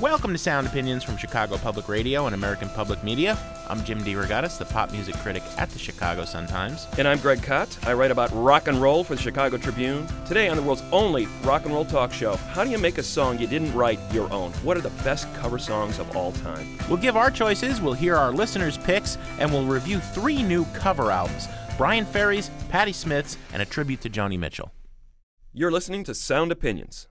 [0.00, 3.38] Welcome to Sound Opinions from Chicago Public Radio and American Public Media.
[3.66, 6.86] I'm Jim DeRogatis, the pop music critic at the Chicago Sun-Times.
[6.98, 7.78] And I'm Greg Kot.
[7.86, 10.06] I write about rock and roll for the Chicago Tribune.
[10.26, 13.02] Today on the world's only rock and roll talk show, how do you make a
[13.02, 14.52] song you didn't write your own?
[14.64, 16.76] What are the best cover songs of all time?
[16.90, 21.10] We'll give our choices, we'll hear our listeners' picks, and we'll review three new cover
[21.10, 24.72] albums Bryan Ferry's, Patti Smith's, and a tribute to Joni Mitchell.
[25.54, 27.08] You're listening to Sound Opinions.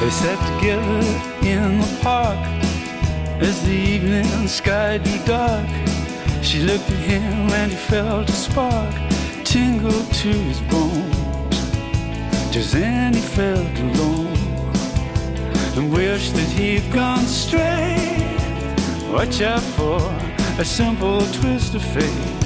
[0.00, 1.00] They sat together
[1.46, 2.38] in the park
[3.42, 5.68] as the evening sky grew dark.
[6.40, 8.94] She looked at him and he felt a spark
[9.44, 11.16] tingle to his bones.
[12.52, 14.36] Just then he felt alone
[15.76, 18.38] and wished that he'd gone straight.
[19.12, 20.00] Watch out for
[20.60, 22.37] a simple twist of fate.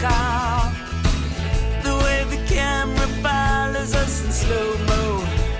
[0.00, 0.70] Call.
[1.82, 5.02] The way the camera follows us in slow mo.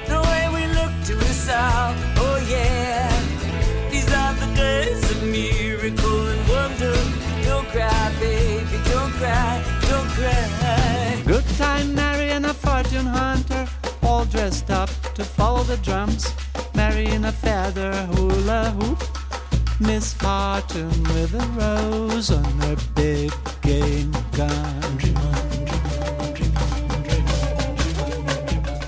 [0.08, 1.94] The way we look to us all.
[2.24, 3.10] Oh yeah.
[3.90, 6.96] These are the days of miracle and wonder.
[7.44, 8.78] Don't cry, baby.
[8.90, 9.62] Don't cry.
[9.88, 11.22] Don't cry.
[11.26, 13.66] Good time Mary and a fortune hunter,
[14.02, 16.32] all dressed up to follow the drums.
[16.74, 19.02] Mary in a feather hula hoop.
[19.80, 23.32] Miss Fortune with a rose on her big
[23.64, 24.12] game.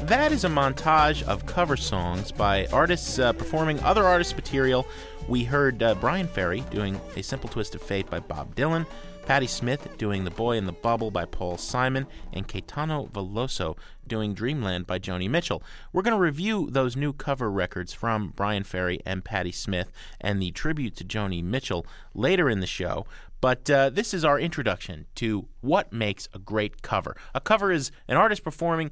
[0.07, 4.87] That is a montage of cover songs by artists uh, performing other artists' material.
[5.29, 8.87] We heard uh, Bryan Ferry doing A Simple Twist of Fate by Bob Dylan,
[9.27, 14.35] Patti Smith doing The Boy in the Bubble by Paul Simon, and Caetano Veloso doing
[14.35, 15.65] Dreamland by Joni Mitchell.
[15.93, 19.91] We're going to review those new cover records from Bryan Ferry and Patti Smith
[20.21, 21.85] and the tribute to Joni Mitchell
[22.15, 23.05] later in the show.
[23.41, 27.17] But uh, this is our introduction to what makes a great cover.
[27.35, 28.91] A cover is an artist performing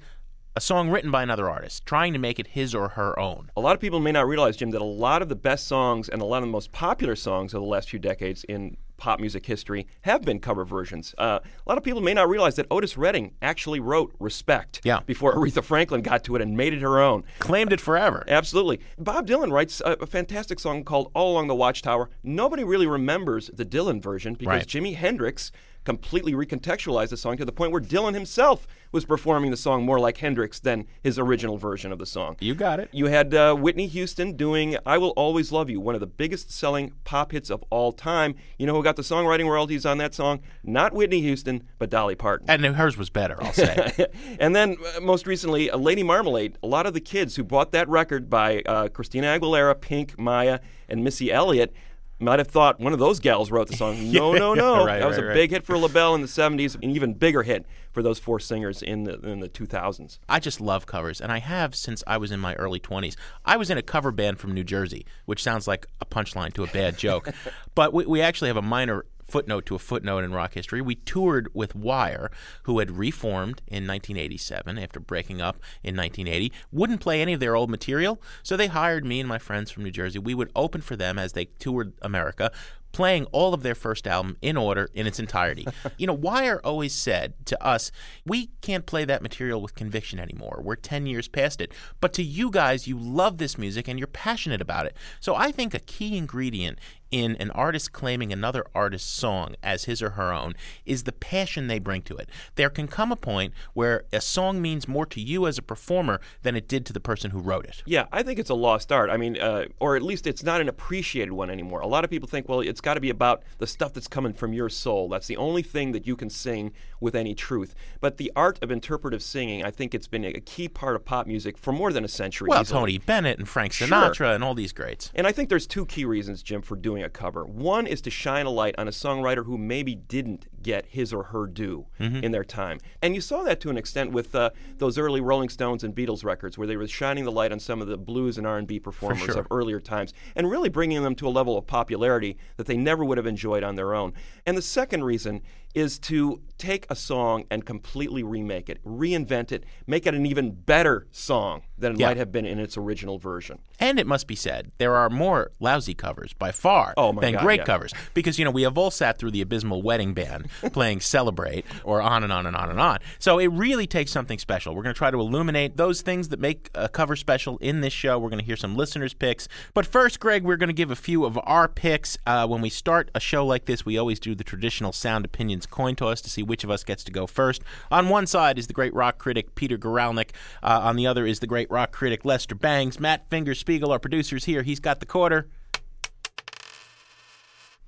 [0.57, 3.51] a song written by another artist, trying to make it his or her own.
[3.57, 6.09] A lot of people may not realize, Jim, that a lot of the best songs
[6.09, 9.21] and a lot of the most popular songs of the last few decades in pop
[9.21, 11.15] music history have been cover versions.
[11.19, 15.01] Uh, a lot of people may not realize that Otis Redding actually wrote Respect Yeah.
[15.07, 17.25] before Aretha Franklin got to it and made it her own.
[17.39, 18.25] Claimed it forever.
[18.29, 18.81] Absolutely.
[18.99, 22.09] Bob Dylan writes a, a fantastic song called All Along the Watchtower.
[22.23, 24.67] Nobody really remembers the Dylan version because Right.
[24.67, 25.51] Jimi Hendrix
[25.85, 29.99] completely recontextualized the song to the point where Dylan himself was performing the song more
[29.99, 32.37] like Hendrix than his original version of the song.
[32.41, 32.89] You got it.
[32.93, 36.51] You had uh, Whitney Houston doing I Will Always Love You, one of the biggest
[36.51, 38.35] selling pop hits of all time.
[38.57, 40.41] You know who got the songwriting royalties on that song?
[40.63, 42.49] Not Whitney Houston, but Dolly Parton.
[42.49, 44.07] And hers was better, I'll say.
[44.41, 46.57] and then, uh, most recently, uh, Lady Marmalade.
[46.63, 50.61] A lot of the kids who bought that record by uh, Christina Aguilera, Pink, Mya,
[50.89, 51.75] and Missy Elliott
[52.19, 54.11] might have thought one of those gals wrote the song.
[54.13, 54.85] No, no, no.
[54.85, 55.35] right, that was right, a right.
[55.35, 58.83] big hit for LaBelle in the 70s, an even bigger hit for those four singers
[58.83, 60.19] in the, in the 2000s.
[60.29, 63.17] I just love covers, and I have since I was in my early 20s.
[63.45, 66.65] I was in a cover band from New Jersey, which sounds like a punchline to
[66.65, 67.29] a bad joke.
[67.75, 70.81] but we, we actually have a minor footnote to a footnote in rock history.
[70.81, 72.31] We toured with Wire,
[72.63, 77.57] who had reformed in 1987 after breaking up in 1980, wouldn't play any of their
[77.57, 80.21] old material, so they hired me and my friends from New Jersey.
[80.21, 82.53] We would open for them as they toured America.
[82.93, 85.67] Playing all of their first album in order in its entirety.
[85.99, 87.91] you know, Wire always said to us,
[88.25, 90.61] we can't play that material with conviction anymore.
[90.63, 91.73] We're 10 years past it.
[92.01, 94.97] But to you guys, you love this music and you're passionate about it.
[95.19, 96.79] So I think a key ingredient
[97.15, 100.53] in an artist claiming another artist's song as his or her own
[100.85, 102.29] is the passion they bring to it.
[102.57, 106.21] There can come a point where a song means more to you as a performer
[106.43, 107.85] than it did to the person who wrote it.
[107.87, 109.11] Yeah, I think it's a lost art.
[109.11, 111.79] I mean, uh, or at least it's not an appreciated one anymore.
[111.83, 114.33] A lot of people think, well, it's got to be about the stuff that's coming
[114.33, 115.09] from your soul.
[115.09, 117.77] That's the only thing that you can sing with any truth.
[118.01, 121.29] But the art of interpretive singing, I think it's been a key part of pop
[121.29, 122.49] music for more than a century.
[122.49, 122.81] Well, easily.
[122.81, 123.87] Tony Bennett and Frank Sure.
[123.87, 125.13] Sinatra and all these greats.
[125.15, 127.45] And I think there's two key reasons, Jim, for doing a cover.
[127.45, 131.23] One is to shine a light on a songwriter who maybe didn't get his or
[131.25, 132.79] her due in their time.
[133.01, 136.25] And you saw that to an extent with uh, those early Rolling Stones and Beatles
[136.25, 139.21] records, where they were shining the light on some of the blues and R&B performers
[139.27, 139.39] sure.
[139.39, 143.05] of earlier times, and really bringing them to a level of popularity that they never
[143.05, 144.13] would have enjoyed on their own.
[144.45, 145.43] And the second reason
[145.75, 150.53] is to take a song and completely remake it, reinvent it, make it an even
[150.53, 152.07] better song than it Yeah.
[152.09, 153.59] might have been in its original version.
[153.81, 157.43] And it must be said, there are more lousy covers by far Oh, than God,
[157.43, 157.65] great yeah.
[157.65, 157.93] covers.
[158.15, 162.03] Because, you know, we have all sat through the abysmal wedding band playing Celebrate or
[162.03, 162.99] on and on and on and on.
[163.19, 164.75] So it really takes something special.
[164.75, 167.93] We're going to try to illuminate those things that make a cover special in this
[167.93, 168.19] show.
[168.19, 169.49] We're going to hear some listeners' picks.
[169.75, 172.19] But first, Greg, we're going to give a few of our picks.
[172.27, 175.67] Uh, when we start a show like this, we always do the traditional sound opinions
[175.67, 177.63] coin toss to see which of us gets to go first.
[177.91, 180.31] On one side is the great rock critic Peter Guralnick.
[180.63, 182.99] Uh, on the other is the great rock critic Lester Bangs.
[182.99, 184.63] Matt Finger Spiegel, our producer's here.
[184.63, 185.49] He's got the quarter.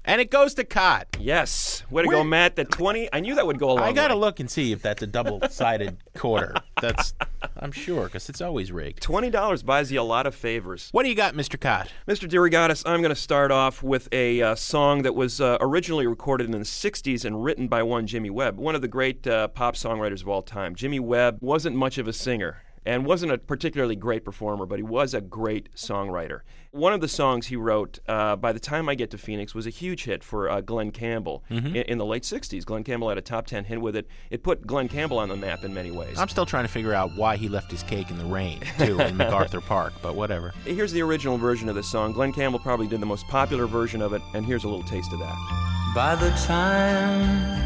[0.08, 1.08] And it goes to Kot.
[1.18, 1.82] Yes.
[1.90, 2.54] Way to Where- go, Matt.
[2.54, 4.70] The 20, I knew that would go a long I got to look and see
[4.70, 6.54] if that's a double-sided quarter.
[6.80, 7.12] That's,
[7.58, 9.02] I'm sure, because it's always rigged.
[9.02, 10.90] $20 buys you a lot of favors.
[10.92, 11.60] What do you got, Mr.
[11.60, 11.90] Kot?
[12.06, 12.28] Mr.
[12.28, 16.44] DeRogatis, I'm going to start off with a uh, song that was uh, originally recorded
[16.46, 19.74] in the 60s and written by one Jimmy Webb, one of the great uh, pop
[19.74, 20.76] songwriters of all time.
[20.76, 24.82] Jimmy Webb wasn't much of a singer and wasn't a particularly great performer, but he
[24.82, 26.40] was a great songwriter.
[26.70, 29.66] One of the songs he wrote, uh, By the Time I Get to Phoenix, was
[29.66, 32.64] a huge hit for uh, Glen Campbell in, in the late 60s.
[32.64, 34.06] Glen Campbell had a top 10 hit with it.
[34.30, 36.18] It put Glen Campbell on the map in many ways.
[36.18, 39.00] I'm still trying to figure out why he left his cake in the rain, too,
[39.00, 40.52] in MacArthur Park, but whatever.
[40.64, 42.12] Here's the original version of the song.
[42.12, 45.12] Glen Campbell probably did the most popular version of it, and here's a little taste
[45.12, 45.92] of that.
[45.94, 47.64] By the time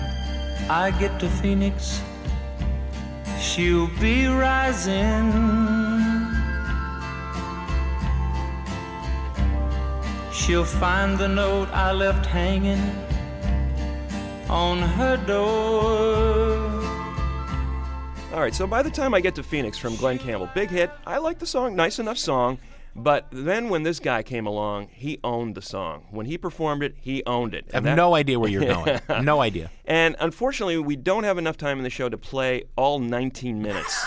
[0.71, 2.01] I get to Phoenix,
[3.41, 5.33] she'll be rising.
[10.33, 12.81] She'll find the note I left hanging
[14.49, 16.71] on her door.
[18.33, 20.91] All right, so by the time I get to Phoenix from Glen Campbell, big hit.
[21.07, 22.59] I like the song, nice enough song.
[22.97, 26.07] But then when this guy came along, he owned the song.
[26.11, 27.67] When he performed it, he owned it.
[27.73, 29.01] I have that- no idea where you're going.
[29.25, 29.71] no idea.
[29.85, 34.05] And unfortunately, we don't have enough time in the show to play all 19 minutes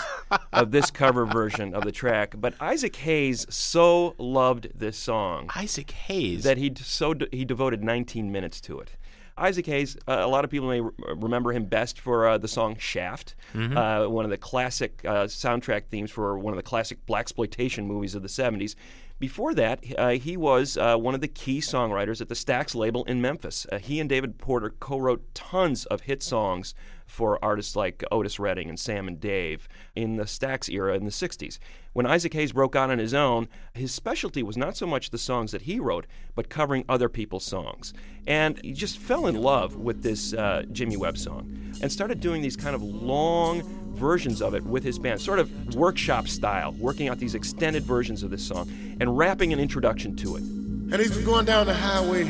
[0.52, 2.34] of this cover version of the track.
[2.38, 6.44] But Isaac Hayes so loved this song Isaac Hayes.
[6.44, 8.90] that he so d- he devoted 19 minutes to it.
[9.36, 12.48] Isaac Hayes, uh, a lot of people may re- remember him best for uh, the
[12.48, 17.04] song Shaft, uh, one of the classic uh, soundtrack themes for one of the classic
[17.06, 18.74] black exploitation movies of the 70s.
[19.18, 23.04] Before that, uh, he was uh, one of the key songwriters at the Stax label
[23.04, 23.66] in Memphis.
[23.70, 26.74] Uh, he and David Porter co-wrote tons of hit songs
[27.06, 31.10] for artists like Otis Redding and Sam and Dave in the Stax era in the
[31.10, 31.58] 60s.
[31.92, 35.18] When Isaac Hayes broke out on his own, his specialty was not so much the
[35.18, 37.94] songs that he wrote, but covering other people's songs.
[38.26, 42.42] And he just fell in love with this uh, Jimmy Webb song and started doing
[42.42, 43.62] these kind of long
[43.94, 48.22] versions of it with his band, sort of workshop style, working out these extended versions
[48.22, 48.68] of this song
[49.00, 50.42] and rapping an introduction to it.
[50.42, 52.22] And he's going down the highway.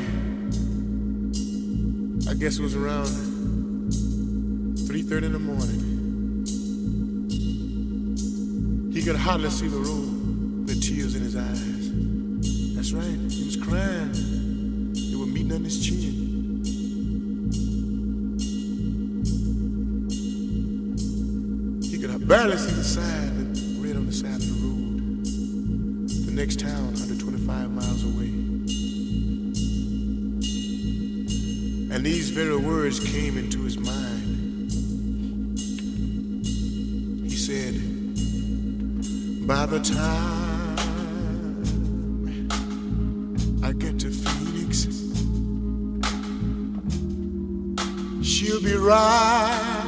[2.31, 3.34] I guess it was around
[4.77, 5.81] 3:30 in the morning.
[8.93, 11.91] He could hardly see the road with tears in his eyes.
[12.75, 14.13] That's right, he was crying.
[14.93, 16.23] They were meeting on his chin.
[21.83, 25.01] He could barely see the sign that read on the side of the road.
[26.27, 28.33] The next town, 125 miles away.
[31.95, 33.84] And these very words came into his mind.
[37.47, 37.75] Said,
[39.47, 40.79] By the time
[43.63, 44.87] I get to Phoenix,
[48.27, 49.84] she'll be rising.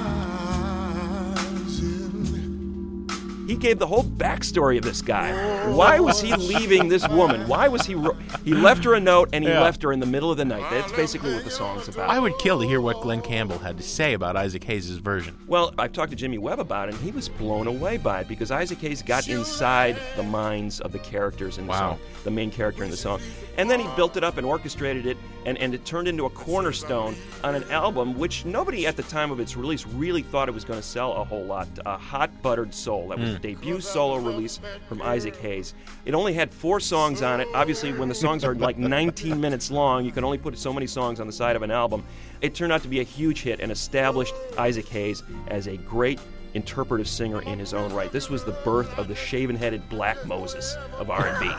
[3.47, 5.71] He gave the whole backstory of this guy.
[5.73, 7.47] Why was he leaving this woman?
[7.49, 7.95] Why was he?
[7.95, 9.61] Ro- he left her a note and he Yeah.
[9.63, 10.65] left her in the middle of the night.
[10.71, 12.11] That's basically what the song's about.
[12.11, 15.35] I would kill to hear what Glen Campbell had to say about Isaac Hayes' version.
[15.47, 18.29] Well, I've talked to Jimmy Webb about it, and he was blown away by it
[18.29, 21.79] because Isaac Hayes got inside the minds of the characters in the Wow.
[21.79, 23.21] song, the main character in the song.
[23.59, 26.31] And then he built it up and orchestrated it, and, and it turned into a
[26.31, 30.53] cornerstone on an album which nobody at the time of its release really thought it
[30.53, 31.69] was going to sell a whole lot.
[31.87, 33.09] Uh, Hot Buttered Soul.
[33.09, 35.75] That was the debut solo release from Isaac Hayes.
[36.05, 37.49] It only had four songs on it.
[37.55, 40.87] Obviously, when the songs are like 19 minutes long, you can only put so many
[40.87, 42.05] songs on the side of an album.
[42.41, 46.21] It turned out to be a huge hit and established Isaac Hayes as a great
[46.55, 48.11] interpretive singer in his own right.
[48.11, 51.51] This was the birth of the shaven-headed Black Moses of R&B.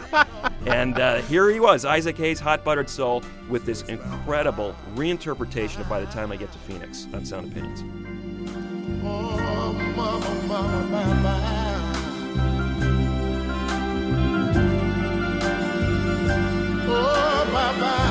[0.66, 5.88] and uh, here he was, Isaac Hayes, Hot Buttered Soul, with this incredible reinterpretation of
[5.88, 7.84] By the Time I Get to Phoenix on Sound Opinions.
[9.04, 11.67] Oh, mama, mama, mama.
[16.90, 18.07] Oh, bye-bye.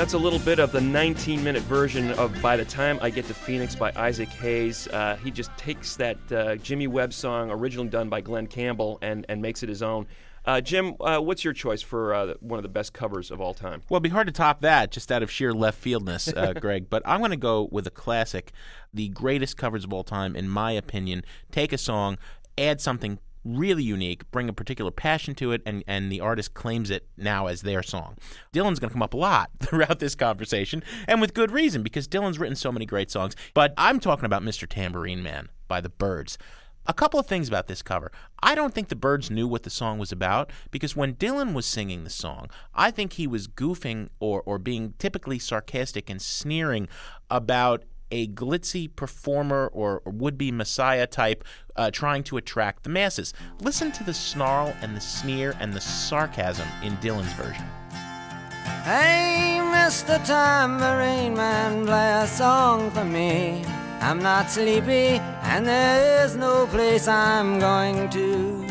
[0.00, 3.26] That's a little bit of the 19 minute version of By the Time I Get
[3.26, 4.88] to Phoenix by Isaac Hayes.
[4.88, 9.26] Uh, he just takes that uh, Jimmy Webb song, originally done by Glen Campbell, and,
[9.28, 10.06] and makes it his own.
[10.46, 13.52] Uh, Jim, uh, what's your choice for uh, one of the best covers of all
[13.52, 13.82] time?
[13.90, 16.88] Well, it'd be hard to top that just out of sheer left fieldness, uh, Greg.
[16.88, 18.52] But I'm going to go with a classic,
[18.94, 21.24] the greatest covers of all time, in my opinion.
[21.52, 22.16] Take a song,
[22.56, 26.90] add something really unique, bring a particular passion to it, and, and the artist claims
[26.90, 28.16] it now as their song.
[28.52, 32.08] Dylan's going to come up a lot throughout this conversation, and with good reason, because
[32.08, 33.34] Dylan's written so many great songs.
[33.54, 34.68] But I'm talking about Mr.
[34.68, 36.38] Tambourine Man by the Byrds.
[36.86, 38.10] A couple of things about this cover.
[38.42, 41.66] I don't think the Byrds knew what the song was about because when Dylan was
[41.66, 46.88] singing the song, I think he was goofing or, or being typically sarcastic and sneering
[47.30, 51.44] about a glitzy performer or, would be messiah type
[51.76, 53.32] uh, trying to attract the masses.
[53.60, 57.64] Listen to the snarl and the sneer and the sarcasm in Dylan's version.
[58.84, 60.24] Hey, Mr.
[60.26, 63.64] Tambourine Man, play a song for me.
[64.00, 68.62] I'm not sleepy, and there is no place I'm going to.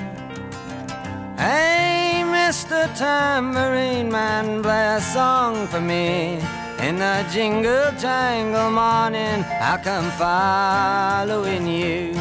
[1.37, 2.93] Hey, Mr.
[2.97, 6.39] Tambourine Man, play a song for me.
[6.81, 12.13] In the jingle jangle morning, I'll come following you.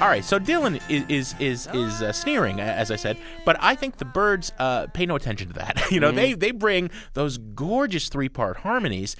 [0.00, 3.74] All right, so Dylan is is is, is uh, sneering, as I said, but I
[3.74, 5.82] think the Byrds uh, pay no attention to that.
[5.90, 9.14] you know, they they bring those gorgeous three part harmonies.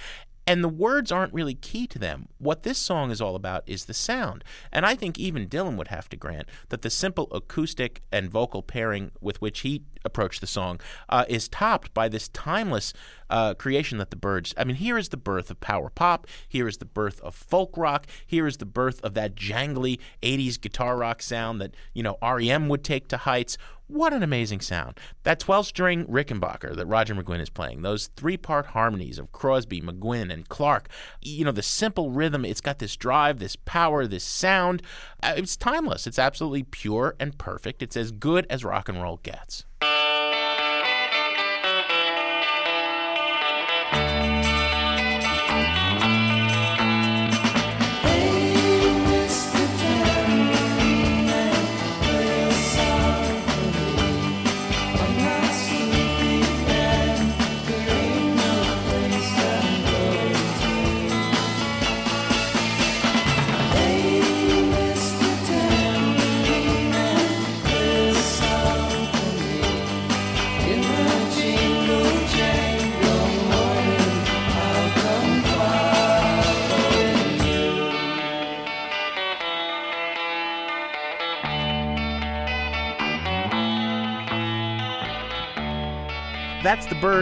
[0.47, 2.29] And the words aren't really key to them.
[2.39, 4.43] What this song is all about is the sound.
[4.73, 8.63] And I think even Dylan would have to grant that the simple acoustic and vocal
[8.63, 12.93] pairing with which he approached the song uh, is topped by this timeless
[13.31, 14.53] uh, creation that the Byrds.
[14.57, 16.27] I mean, here is the birth of power pop.
[16.49, 18.07] Here is the birth of folk rock.
[18.27, 22.69] Here is the birth of that jangly 80s guitar rock sound that, you know, REM
[22.69, 23.57] would take to heights.
[23.93, 24.99] What an amazing sound.
[25.25, 29.83] That 12 string Rickenbacker that Roger McGuinn is playing, those three part harmonies of Crosby,
[29.83, 30.89] McGuinn, and Clark,
[31.21, 34.81] you know, the simple rhythm, it's got this drive, this power, this sound.
[35.23, 36.07] Uh, It's timeless.
[36.07, 37.83] It's absolutely pure and perfect.
[37.83, 39.67] It's as good as rock and roll gets.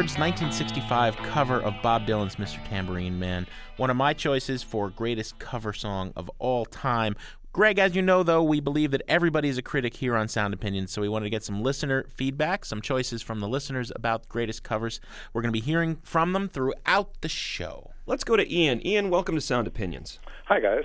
[0.01, 2.67] Byrds' 1965 cover of Bob Dylan's Mr.
[2.67, 3.47] Tambourine Man.
[3.77, 7.17] One of my choices for greatest cover song of all time.
[7.53, 10.55] Greg, as you know, though, we believe that everybody is a critic here on Sound
[10.55, 14.27] Opinions, so we wanted to get some listener feedback, some choices from the listeners about
[14.27, 15.01] greatest covers.
[15.35, 17.91] We're going to be hearing from them throughout the show.
[18.07, 18.81] Let's go to Ian.
[18.87, 20.19] Ian, welcome to Sound Opinions.
[20.47, 20.85] Hi, guys.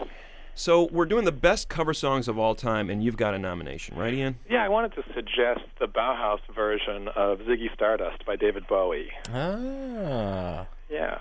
[0.57, 3.97] So, we're doing the best cover songs of all time, and you've got a nomination,
[3.97, 4.39] right, Ian?
[4.49, 9.11] Yeah, I wanted to suggest the Bauhaus version of Ziggy Stardust by David Bowie.
[9.33, 10.65] Ah.
[10.89, 11.17] Yeah.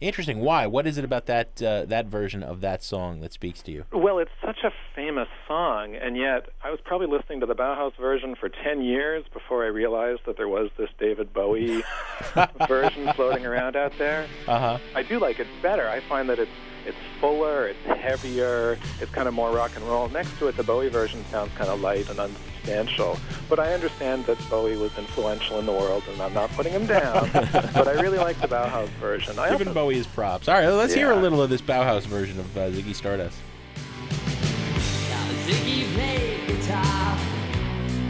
[0.00, 0.40] Interesting.
[0.40, 0.66] Why?
[0.66, 3.84] What is it about that uh, that version of that song that speaks to you?
[3.92, 7.96] Well, it's such a famous song, and yet I was probably listening to the Bauhaus
[7.96, 11.82] version for 10 years before I realized that there was this David Bowie
[12.68, 14.28] version floating around out there.
[14.46, 14.78] Uh huh.
[14.94, 15.88] I do like it better.
[15.88, 16.50] I find that it's
[16.86, 20.08] it's fuller, it's heavier, it's kind of more rock and roll.
[20.08, 22.18] Next to it, the Bowie version sounds kind of light and
[22.68, 23.18] unsubstantial.
[23.48, 26.86] But I understand that Bowie was influential in the world, and I'm not putting him
[26.86, 27.30] down.
[27.32, 29.38] but I really like the Bauhaus version.
[29.38, 30.48] I Giving also, Bowie his props.
[30.48, 33.38] All right, let's hear a little of this Bauhaus version of uh, Ziggy Stardust.
[35.46, 37.16] Ziggy played guitar,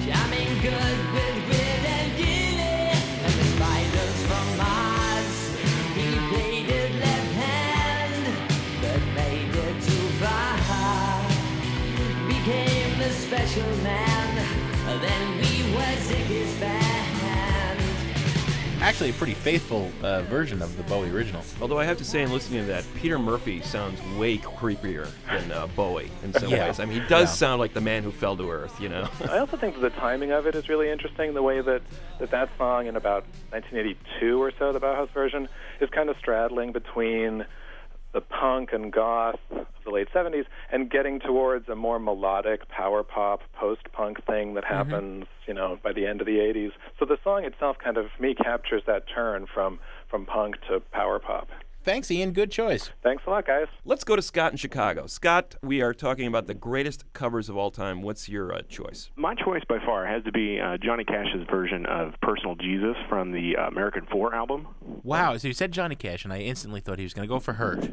[0.05, 5.57] jamming good with Weird and Gilly, and the spiders from Mars.
[5.95, 8.37] He played it left hand,
[8.83, 10.59] but made it too far.
[12.27, 14.08] Became the special man,
[18.99, 21.41] Actually, a pretty faithful uh, version of the Bowie original.
[21.63, 25.53] Although I have to say, in listening to that, Peter Murphy sounds way creepier than
[25.53, 26.67] uh, Bowie in some Yeah.
[26.67, 26.81] ways.
[26.81, 27.47] I mean, he does Yeah.
[27.47, 29.09] sound like the man who fell to earth, you know?
[29.31, 31.33] I also think that the timing of it is really interesting.
[31.33, 31.81] The way that
[32.19, 35.49] that, that song in about 1982 or so, the Bauhaus version,
[35.81, 37.45] is kind of straddling between
[38.13, 43.03] the punk and goth of the late 70s and getting towards a more melodic power
[43.03, 44.91] pop post-punk thing that mm-hmm.
[44.91, 46.71] happens, you know, by the end of the 80s.
[46.99, 49.79] So the song itself kind of for me captures that turn from
[50.11, 51.49] from punk to power pop.
[51.89, 52.33] Thanks, Ian.
[52.33, 52.91] Good choice.
[53.03, 53.67] Thanks a lot, guys.
[53.87, 55.07] Let's go to Scott in Chicago.
[55.07, 58.03] Scott, we are talking about the greatest covers of all time.
[58.03, 59.09] What's your uh, choice?
[59.17, 63.33] My choice by far has to be uh, Johnny Cash's version of "Personal Jesus" from
[63.33, 64.69] the uh, American Four album.
[65.03, 65.39] Wow.
[65.39, 67.55] So you said Johnny Cash, and I instantly thought he was going to go for
[67.55, 67.91] Hurt,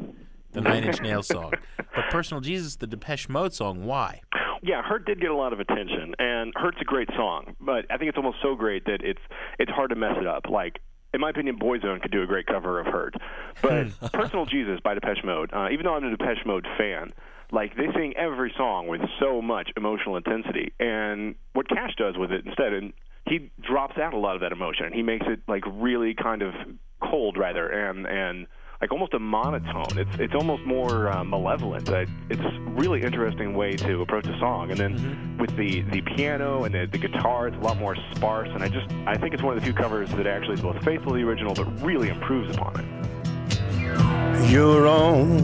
[0.52, 1.54] the Nine Inch Nails song.
[1.78, 4.20] But Personal Jesus, the Depeche Mode song, why?
[4.62, 7.96] Yeah, "Hurt" did get a lot of attention, and "Hurt's" a great song, but I
[7.96, 9.22] think it's almost so great that it's
[9.58, 10.50] it's hard to mess it up.
[10.50, 10.80] Like.
[11.16, 13.14] In my opinion, Boyzone could do a great cover of "Hurt,"
[13.62, 15.50] but "Personal Jesus" by Depeche Mode.
[15.50, 17.14] Uh, even though I'm a Depeche Mode fan,
[17.50, 22.32] like they sing every song with so much emotional intensity, and what Cash does with
[22.32, 22.92] it instead, and
[23.26, 26.42] he drops out a lot of that emotion, and he makes it like really kind
[26.42, 26.52] of
[27.00, 28.46] cold, rather, and and
[28.80, 29.98] like almost a monotone.
[29.98, 31.88] It's it's almost more uh, malevolent.
[31.88, 36.02] Uh, it's a really interesting way to approach a song, and then with the the
[36.02, 38.48] piano and the, the guitar, it's a lot more sparse.
[38.52, 40.82] And I just I think it's one of the few covers that actually is both
[40.84, 44.50] faithful to the original, but really improves upon it.
[44.50, 45.42] your own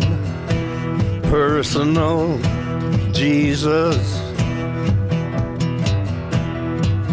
[1.25, 2.39] personal
[3.13, 4.21] Jesus.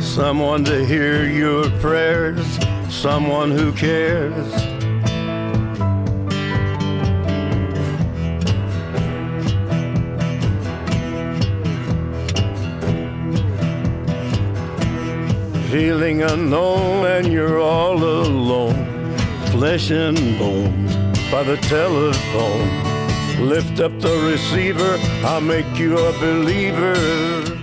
[0.02, 2.46] Someone to hear your prayers,
[2.90, 4.69] someone who cares.
[15.72, 19.16] Feeling unknown and you're all alone,
[19.52, 20.88] flesh and bone
[21.30, 23.48] by the telephone.
[23.48, 27.59] Lift up the receiver, I'll make you a believer.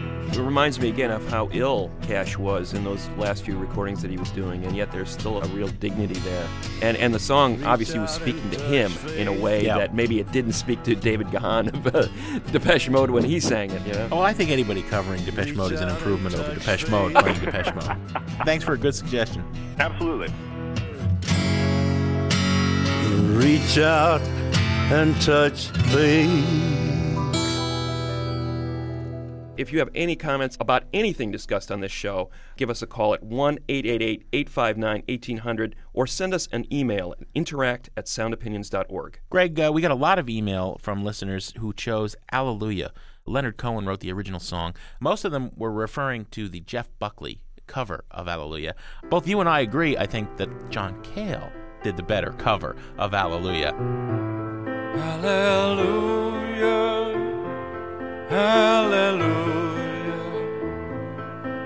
[0.56, 4.10] It reminds me again of how ill Cash was in those last few recordings that
[4.10, 6.48] he was doing, and yet there's still a real dignity there.
[6.80, 9.76] And and the song obviously was speaking to him in a way Yeah.
[9.76, 12.08] that maybe it didn't speak to David Gahan of uh,
[12.52, 13.86] Depeche Mode when he sang it.
[13.86, 14.08] You know.
[14.12, 17.74] Oh, I think anybody covering Depeche Mode is an improvement over Depeche Mode playing Depeche
[17.74, 17.98] Mode.
[18.46, 19.44] Thanks for a good suggestion.
[19.78, 20.32] Absolutely.
[23.36, 24.22] Reach out
[24.90, 26.85] and touch faith.
[29.56, 33.14] If you have any comments about anything discussed on this show, give us a call
[33.14, 39.20] at 1 888 859 1800 or send us an email at interact at soundopinions.org.
[39.30, 42.92] Greg, uh, we got a lot of email from listeners who chose Alleluia.
[43.24, 44.74] Leonard Cohen wrote the original song.
[45.00, 48.74] Most of them were referring to the Jeff Buckley cover of Alleluia.
[49.08, 51.50] Both you and I agree, I think, that John Cale
[51.82, 53.72] did the better cover of Alleluia.
[54.96, 56.95] Hallelujah,
[58.28, 59.76] hallelujah,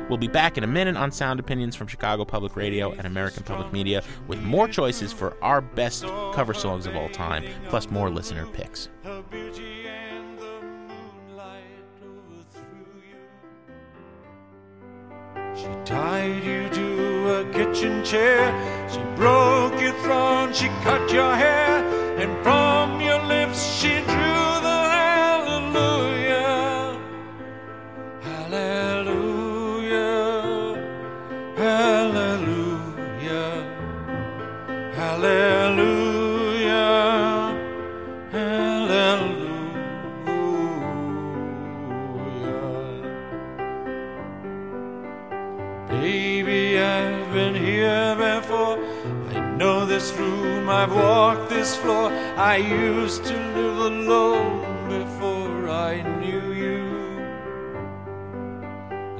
[0.08, 3.42] We'll be back in a minute on Sound Opinions from Chicago Public Radio and American
[3.42, 8.10] Public Media with more choices for our best cover songs of all time, plus more
[8.10, 8.90] listener picks.
[9.02, 11.64] Her beauty and the moonlight
[12.00, 13.16] overthrew you.
[15.56, 16.53] She tied you
[17.74, 18.54] kitchen chair.
[18.88, 20.52] She broke your throne.
[20.52, 21.82] She cut your hair.
[22.16, 23.13] And from your
[50.74, 52.10] I've walked this floor.
[52.36, 56.82] I used to live alone before I knew you.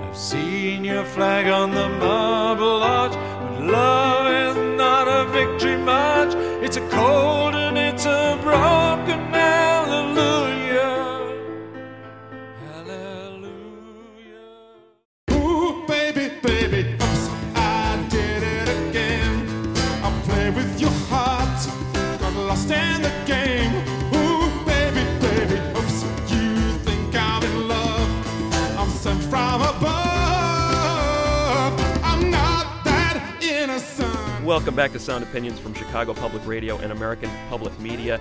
[0.03, 6.35] I've seen your flag on the marble arch, but love is not a victory march.
[6.65, 9.24] It's a cold and it's a broken
[34.45, 38.21] Welcome back to Sound Opinions from Chicago Public Radio and American Public Media.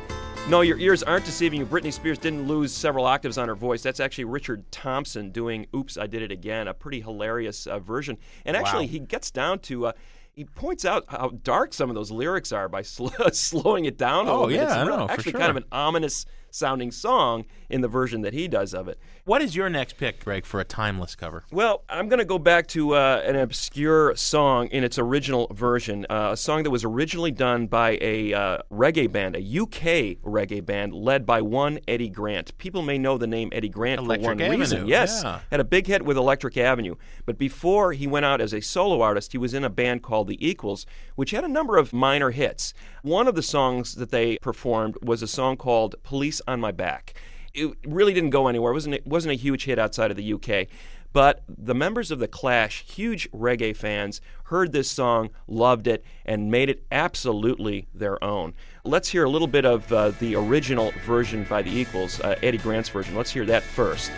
[0.50, 1.66] No, your ears aren't deceiving you.
[1.66, 3.82] Britney Spears didn't lose several octaves on her voice.
[3.84, 8.18] That's actually Richard Thompson doing Oops, I Did It Again, a pretty hilarious uh, version.
[8.46, 8.92] And actually, Wow.
[8.92, 9.88] he gets down to.
[9.88, 9.92] Uh,
[10.34, 14.28] he points out how dark some of those lyrics are by sl- slowing it down
[14.28, 14.56] a Oh, little bit.
[14.56, 15.40] yeah, It's I know, actually sure.
[15.40, 19.00] kind of an ominous sounding song in the version that he does of it.
[19.26, 21.44] What is your next pick, Greg, for a timeless cover?
[21.52, 26.06] Well, I'm going to go back to uh, an obscure song in its original version,
[26.10, 30.64] uh, a song that was originally done by a uh, reggae band, a UK reggae
[30.64, 32.56] band led by one Eddie Grant.
[32.58, 34.88] People may know the name Eddie Grant Electric for one Avenue, reason.
[34.88, 35.40] Yes, yeah.
[35.50, 36.96] had a big hit with Electric Avenue.
[37.26, 40.28] But before he went out as a solo artist, he was in a band called
[40.28, 40.86] The Equals,
[41.16, 42.74] which had a number of minor hits.
[43.02, 47.14] One of the songs that they performed was a song called Police on My Back.
[47.54, 48.72] It really didn't go anywhere.
[48.72, 50.68] It wasn't, it wasn't a huge hit outside of the UK.
[51.14, 56.50] But the members of The Clash, huge reggae fans, heard this song, loved it, and
[56.50, 58.56] made it absolutely their own.
[58.84, 62.58] Let's hear a little bit of uh, the original version by The Equals, uh, Eddie
[62.58, 63.16] Grant's version.
[63.16, 64.12] Let's hear that first.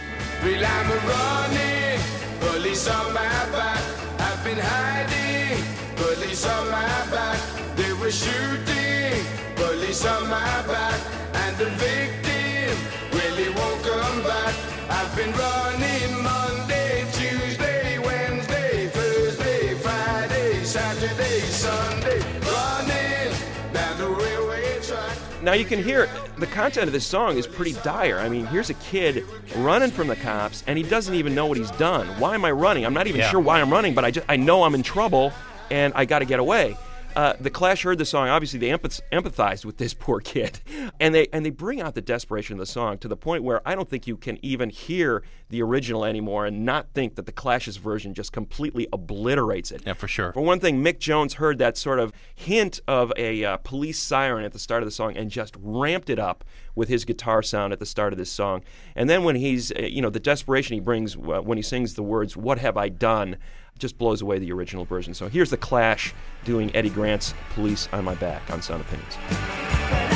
[6.35, 7.39] Police on my back.
[7.45, 7.75] I've been hiding, police on my back.
[7.75, 10.99] They were shooting, police on my back.
[11.33, 12.77] And the victim,
[13.11, 14.55] well, he won't come back.
[14.89, 22.19] I've been running Monday, Tuesday, Wednesday, Thursday, Friday, Saturday, Sunday.
[22.41, 23.33] Running
[23.73, 25.17] down the railway track.
[25.41, 28.19] Now you can hear the content of this song is pretty dire.
[28.19, 29.23] I mean, here's a kid
[29.57, 32.07] running from the cops, and he doesn't even know what he's done.
[32.19, 32.85] Why am I running?
[32.85, 33.29] I'm not even Yeah.
[33.29, 35.31] sure why I'm running, but I just I know I'm in trouble,
[35.71, 36.77] and I got to get away.
[37.15, 38.27] Uh, the Clash heard the song.
[38.27, 40.59] Obviously, they empath- empathized with this poor kid,
[40.99, 43.65] and they and they bring out the desperation of the song to the point where
[43.65, 47.31] I don't think you can even hear the original anymore and not think that the
[47.31, 49.83] Clash's version just completely obliterates it.
[49.85, 50.33] Yeah, for sure.
[50.33, 54.43] For one thing, Mick Jones heard that sort of hint of a uh, police siren
[54.43, 57.71] at the start of the song and just ramped it up with his guitar sound
[57.71, 58.63] at the start of this song.
[58.95, 61.93] And then when he's, uh, you know, the desperation he brings uh, when he sings
[61.93, 63.37] the words, What Have I Done?
[63.77, 65.13] Just blows away the original version.
[65.13, 70.14] So here's The Clash doing Eddie Grant's Police on My Back on Sound Opinions.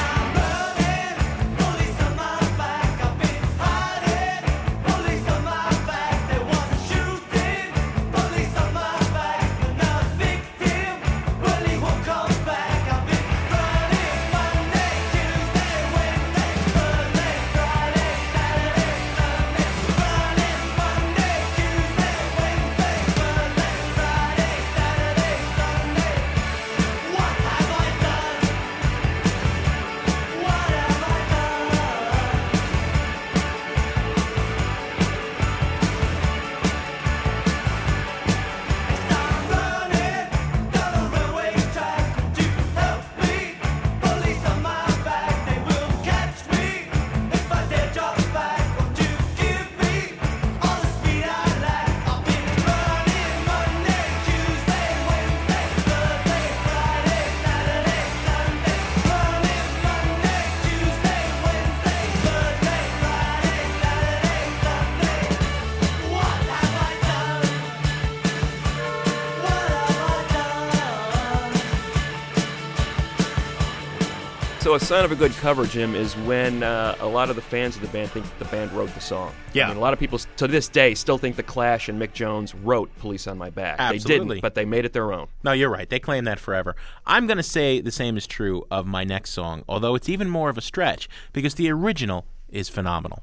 [74.82, 77.76] A sign of a good cover, Jim, is when uh, a lot of the fans
[77.76, 79.34] of the band think the band wrote the song.
[79.54, 79.66] Yeah.
[79.66, 82.14] I mean, a lot of people to this day still think the Clash and Mick
[82.14, 85.28] Jones wrote "Police on My Back." They didn't, but they made it their own.
[85.44, 85.90] No, you're right.
[85.90, 86.76] They claim that forever.
[87.06, 90.30] I'm going to say the same is true of my next song, although it's even
[90.30, 93.22] more of a stretch because the original is phenomenal.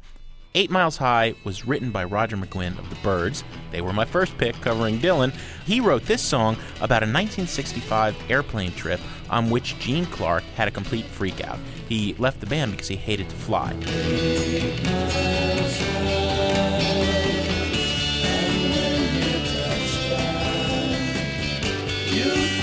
[0.56, 3.44] Eight Miles High was written by Roger McGuinn of the Byrds.
[3.72, 5.34] They were my first pick covering Dylan.
[5.66, 10.70] He wrote this song about a 1965 airplane trip on which Gene Clark had a
[10.70, 11.58] complete freakout.
[11.90, 13.74] He left the band because he hated to fly.
[22.10, 22.56] You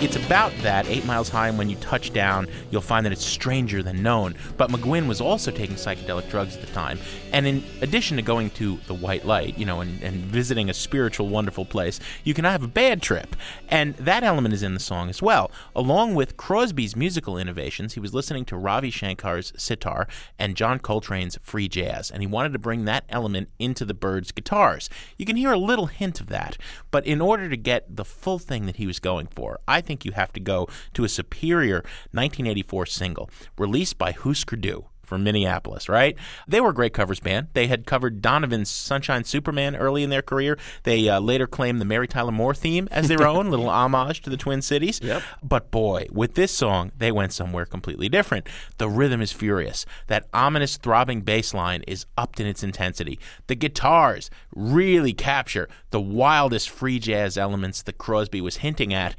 [0.00, 3.24] it's about that eight miles high, and when you touch down, you'll find that it's
[3.24, 4.34] stranger than known.
[4.56, 6.98] But McGuinn was also taking psychedelic drugs at the time,
[7.32, 10.74] and in addition to going to the White Light, you know, and, and visiting a
[10.74, 13.36] spiritual, wonderful place, you can have a bad trip,
[13.68, 15.50] and that element is in the song as well.
[15.76, 20.08] Along with Crosby's musical innovations, he was listening to Ravi Shankar's sitar
[20.38, 24.32] and John Coltrane's free jazz, and he wanted to bring that element into the Byrds'
[24.32, 24.88] guitars.
[25.18, 26.56] You can hear a little hint of that,
[26.90, 29.89] but in order to get the full thing that he was going for, I think
[30.04, 31.78] you have to go to a superior
[32.12, 36.16] 1984 single released by Hüsker Dü from Minneapolis, right?
[36.46, 37.48] They were a great covers band.
[37.52, 40.56] They had covered Donovan's Sunshine Superman early in their career.
[40.84, 44.30] They uh, later claimed the Mary Tyler Moore theme as their own, little homage to
[44.30, 45.00] the Twin Cities.
[45.02, 45.22] Yep.
[45.42, 48.46] But boy, with this song, they went somewhere completely different.
[48.78, 49.84] The rhythm is furious.
[50.06, 53.18] That ominous throbbing bass line is upped in its intensity.
[53.48, 59.16] The guitars really capture the wildest free jazz elements that Crosby was hinting at.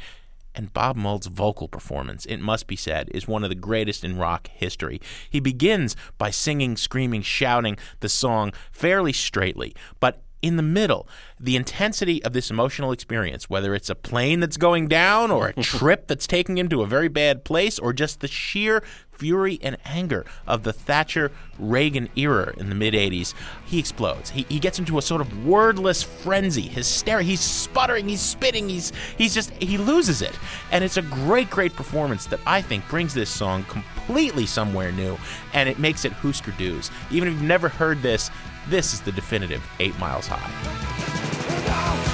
[0.53, 4.17] And Bob Mould's vocal performance, it must be said, is one of the greatest in
[4.17, 5.01] rock history.
[5.29, 11.07] He begins by singing, screaming, shouting the song fairly straightly, but in the middle,
[11.39, 15.53] the intensity of this emotional experience, whether it's a plane that's going down or a
[15.61, 18.83] trip that's taking him to a very bad place or just the sheer
[19.21, 24.31] fury and anger of the Thatcher Reagan era in the mid 80s, he explodes.
[24.31, 27.27] He, he gets into a sort of wordless frenzy, hysteric.
[27.27, 30.33] He's sputtering, he's spitting, he's he's just he loses it.
[30.71, 35.19] And it's a great, great performance that I think brings this song completely somewhere new,
[35.53, 36.89] and it makes it Hüsker Dü's.
[37.11, 38.31] Even if you've never heard this,
[38.71, 42.10] this is the definitive Eight Miles High.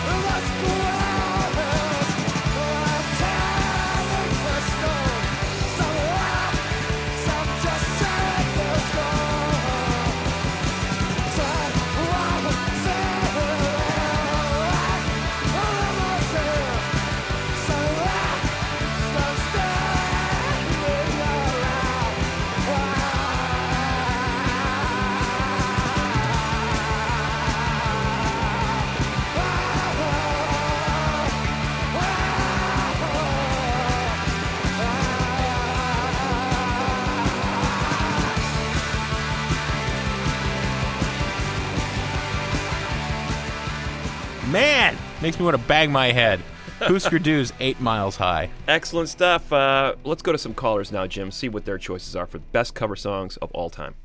[45.27, 46.39] Makes me want to bang my head.
[46.79, 48.49] Hüsker Dü's Eight Miles High.
[48.65, 49.51] Excellent stuff.
[49.51, 51.31] Uh, let's go to some callers now, Jim.
[51.31, 53.95] See what their choices are for the best cover songs of all time.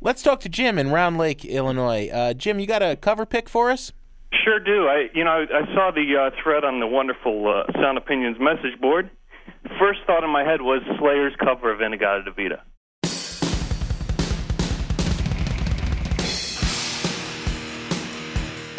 [0.00, 2.08] Let's talk to Jim in Round Lake, Illinois.
[2.10, 3.90] Uh, Jim, you got a cover pick for us?
[4.44, 4.86] Sure do.
[4.86, 8.80] I, you know, I saw the uh, thread on the wonderful uh, Sound Opinions message
[8.80, 9.10] board.
[9.80, 12.62] First thought in my head was Slayer's cover of In-A-Gadda-Da-Vida.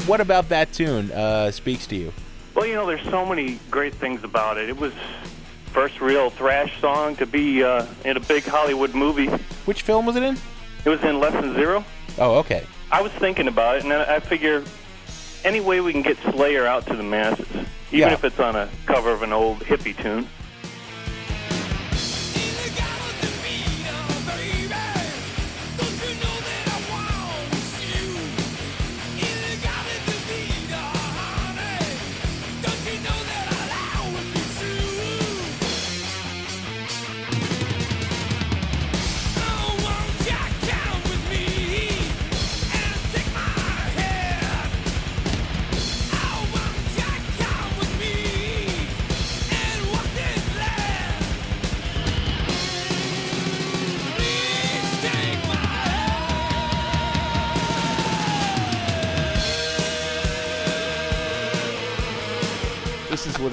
[0.06, 2.12] What about that tune uh, speaks to you?
[2.56, 4.68] Well, you know, there's so many great things about it.
[4.70, 4.94] It was
[5.68, 9.28] first real thrash song to be uh, in a big Hollywood movie.
[9.66, 10.38] Which film was it in?
[10.86, 11.86] It was in Less Than Zero.
[12.20, 12.66] Oh, okay.
[12.92, 14.64] I was thinking about it, and then I figure
[15.46, 18.14] any way we can get Slayer out to the masses, even Yeah.
[18.14, 20.28] if it's on a cover of an old hippie tune.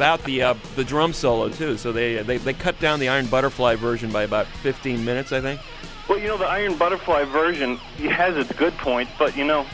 [0.01, 1.77] Without the uh, the drum solo too.
[1.77, 5.43] So they, they they cut down the Iron Butterfly version by about 15 minutes, I
[5.43, 5.61] think.
[6.09, 7.77] Well, you know, the Iron Butterfly version
[8.09, 9.67] has its good points, but you know,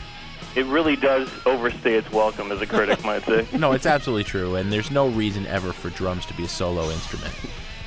[0.53, 3.47] it really does overstay its welcome, as a critic might say.
[3.57, 6.89] No, it's absolutely true, and there's no reason ever for drums to be a solo
[6.89, 7.33] instrument.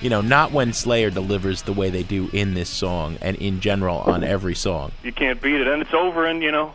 [0.00, 3.60] You know, not when Slayer delivers the way they do in this song and in
[3.60, 4.92] general on every song.
[5.04, 6.72] You can't beat it, and it's over in you know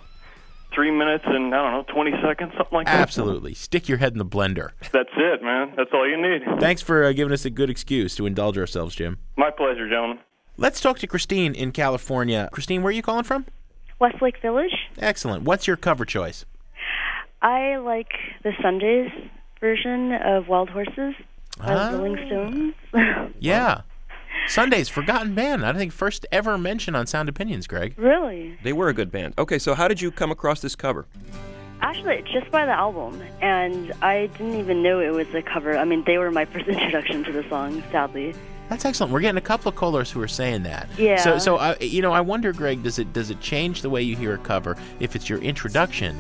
[0.76, 3.00] three minutes and I don't know twenty seconds, something like that.
[3.00, 3.54] Absolutely.
[3.56, 4.72] Stick your head in the blender.
[4.92, 5.74] That's it, man.
[5.78, 6.42] That's all you need.
[6.60, 9.18] Thanks for uh, giving us a good excuse to indulge ourselves, Jim.
[9.38, 10.20] My pleasure, gentlemen.
[10.58, 12.50] Let's talk to Christine in California.
[12.52, 13.46] Christine, where are you calling from?
[14.00, 14.74] Westlake Village.
[15.00, 15.44] Excellent.
[15.44, 16.46] What's your cover choice?
[17.42, 18.12] I like
[18.44, 19.10] the Sundays
[19.60, 21.14] version of Wild Horses
[21.58, 21.92] by Ah.
[21.92, 22.74] the Rolling Stones.
[23.40, 23.82] Yeah.
[24.48, 25.66] Sunday's Forgotten Band.
[25.66, 27.94] I think first ever mention on Sound Opinions, Greg.
[27.98, 28.58] really?
[28.64, 29.34] They were a good band.
[29.38, 31.06] Okay, so how did you come across this cover?
[31.82, 35.78] Actually, just by the album, and I didn't even know it was a cover.
[35.78, 38.34] I mean, they were my first introduction to the song, sadly.
[38.70, 39.14] That's excellent.
[39.14, 40.90] We're getting a couple of callers who are saying that.
[40.98, 41.18] Yeah.
[41.18, 44.02] So, so I, you know, I wonder, Greg, does it does it change the way
[44.02, 46.16] you hear a cover if it's your introduction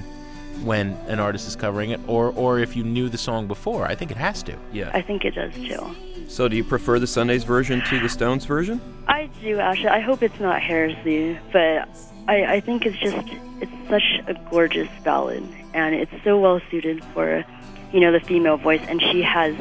[0.63, 3.85] when an artist is covering it, or or if you knew the song before?
[3.87, 4.55] I think it has to.
[4.71, 4.91] Yeah.
[4.93, 5.95] I think it does too.
[6.27, 8.81] So, do you prefer the Sundays version to the Stones version?
[9.07, 9.89] I do actually.
[9.89, 11.87] I hope it's not heresy, but
[12.27, 13.27] I, I think it's just
[13.61, 17.45] it's such a gorgeous ballad, and it's so well suited for,
[17.93, 19.55] you know, the female voice, and she has,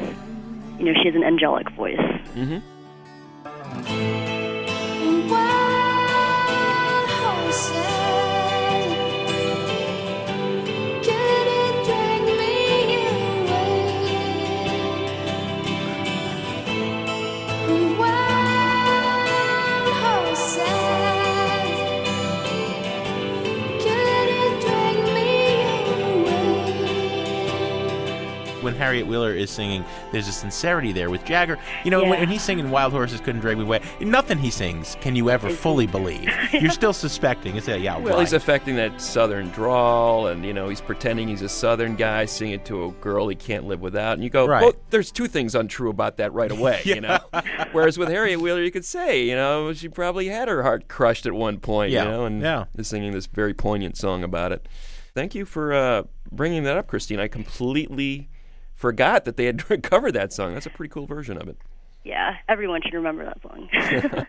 [0.79, 1.97] you know, she has an angelic voice.
[2.35, 2.59] Mm-hmm.
[28.65, 31.57] When Harriet Wheeler is singing, there's a sincerity there with Jagger.
[31.83, 32.19] You know, when, Yeah.
[32.21, 35.49] when he's singing "Wild Horses Couldn't Drag Me Away," nothing he sings can you ever
[35.49, 36.29] fully believe.
[36.51, 37.55] You're still suspecting.
[37.55, 37.97] It's a yeah.
[37.97, 38.19] Well, right.
[38.21, 42.59] he's affecting that southern drawl, and you know he's pretending he's a southern guy singing
[42.65, 44.13] to a girl he can't live without.
[44.13, 44.63] And you go, Right.
[44.63, 47.19] well, there's two things untrue about that right away, you know.
[47.71, 51.25] Whereas with Harriet Wheeler, you could say, you know, she probably had her heart crushed
[51.25, 52.03] at one point, Yeah.
[52.05, 52.65] you know, and Yeah.
[52.77, 54.67] is singing this very poignant song about it.
[55.13, 57.19] Thank you for uh, bringing that up, Christine.
[57.19, 58.27] I completely
[58.75, 60.53] forgot that they had covered that song.
[60.53, 61.57] That's a pretty cool version of it.
[62.03, 63.67] Yeah, everyone should remember that song.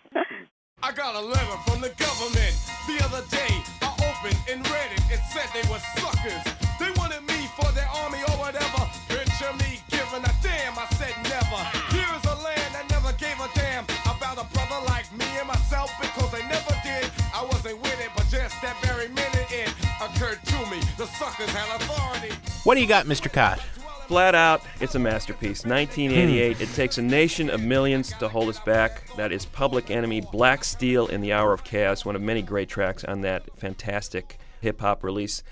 [0.83, 2.55] I got a letter from the government
[2.87, 3.53] the other day.
[3.83, 5.03] I opened and read it.
[5.13, 6.41] It said they were suckers.
[6.81, 8.89] They wanted me for their army or whatever.
[9.09, 10.79] Picture me giving a damn.
[10.79, 11.61] I said never.
[11.93, 15.49] Here is a land that never gave a damn about a brother like me and
[15.49, 17.11] myself because they never did.
[17.35, 20.81] I wasn't with it, but just that very minute it occurred to me.
[20.97, 22.33] The suckers had authority.
[22.65, 23.33] what do you got, Mr.
[23.33, 23.61] Kot?
[24.07, 25.65] Flat out, it's a masterpiece.
[25.65, 26.61] 1988.
[26.61, 29.03] It takes a nation of millions to hold us back.
[29.17, 32.69] That is Public Enemy, Black Steel in the Hour of Chaos, one of many great
[32.69, 35.43] tracks on that fantastic hip hop release.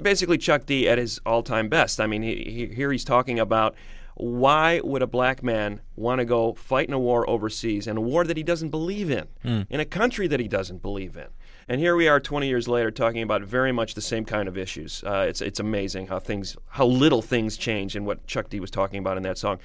[0.00, 2.00] Basically, Chuck D at his all time best.
[2.00, 3.74] I mean, he, he, here he's talking about
[4.14, 8.00] why would a black man want to go fight in a war overseas, in a
[8.00, 9.62] war that he doesn't believe in, hmm.
[9.68, 11.26] in a country that he doesn't believe in?
[11.68, 14.58] And here we are, 20 years later, talking about very much the same kind of
[14.58, 15.02] issues.
[15.04, 18.70] Uh, it's it's amazing how things, how little things change in what Chuck D was
[18.70, 19.58] talking about in that song.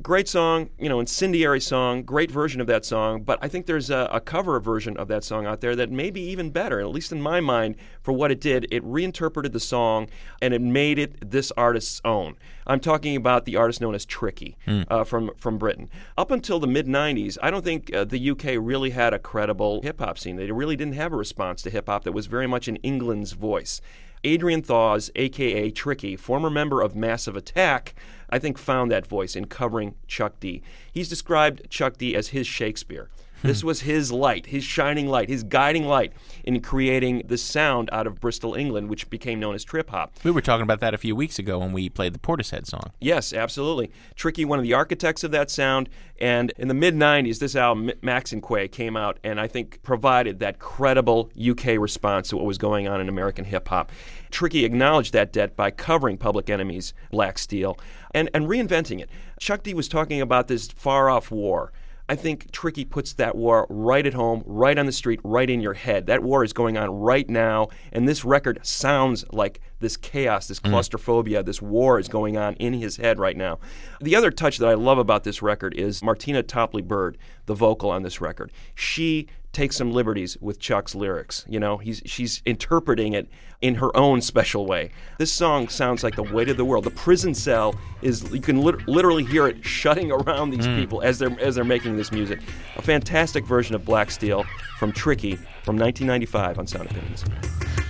[0.00, 3.22] Great song, you know, incendiary song, great version of that song.
[3.22, 6.10] But I think there's a, a cover version of that song out there that may
[6.10, 8.68] be even better, at least in my mind, for what it did.
[8.70, 10.08] It reinterpreted the song
[10.40, 12.36] and it made it this artist's own.
[12.64, 14.56] I'm talking about the artist known as Tricky
[14.88, 15.90] uh, from from Britain.
[16.16, 19.82] Up until the mid '90s, I don't think uh, the UK really had a credible
[19.82, 20.36] hip hop scene.
[20.36, 23.32] They really didn't have a response to hip hop that was very much in England's
[23.32, 23.80] voice.
[24.24, 27.94] Adrian Thaws, aka Tricky, former member of Massive Attack,
[28.30, 30.62] I think found that voice in covering Chuck D.
[30.92, 33.08] He's described Chuck D as his Shakespeare.
[33.42, 36.12] This was his light, his shining light, his guiding light
[36.44, 40.12] in creating the sound out of Bristol, England, which became known as trip hop.
[40.24, 42.92] We were talking about that a few weeks ago when we played the Portishead song.
[43.00, 43.90] Yes, absolutely.
[44.16, 45.88] Tricky, one of the architects of that sound.
[46.20, 50.58] And in the mid 90s, this album, Maxinquaye, came out and I think provided that
[50.58, 53.92] credible UK response to what was going on in American hip hop.
[54.30, 57.78] Tricky acknowledged that debt by covering Public Enemy's Black Steel
[58.12, 59.08] and, and reinventing it.
[59.38, 61.72] Chuck D was talking about this far off war.
[62.08, 65.60] I think Tricky puts that war right at home, right on the street, right in
[65.60, 66.06] your head.
[66.06, 70.58] That war is going on right now, and this record sounds like this chaos, this
[70.58, 70.70] mm.
[70.70, 73.58] claustrophobia, this war is going on in his head right now.
[74.00, 77.90] The other touch that I love about this record is Martina Topley Bird, the vocal
[77.90, 78.52] on this record.
[78.74, 81.44] She takes some liberties with Chuck's lyrics.
[81.48, 83.28] You know, he's she's interpreting it
[83.60, 84.92] in her own special way.
[85.18, 86.84] This song sounds like the weight of the world.
[86.84, 90.76] The prison cell is you can lit- literally hear it shutting around these hmm.
[90.76, 92.38] people as they're as they're making this music.
[92.76, 94.44] A fantastic version of Black Steel
[94.78, 97.24] from Tricky from 1995 on Sound Opinions.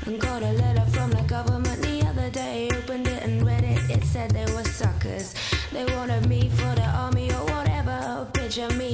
[0.06, 2.70] And got a letter from the government the other day.
[2.72, 3.90] Opened it and read it.
[3.90, 5.34] It said they were suckers.
[5.70, 8.26] They wanted me for the army or whatever.
[8.32, 8.87] Picture me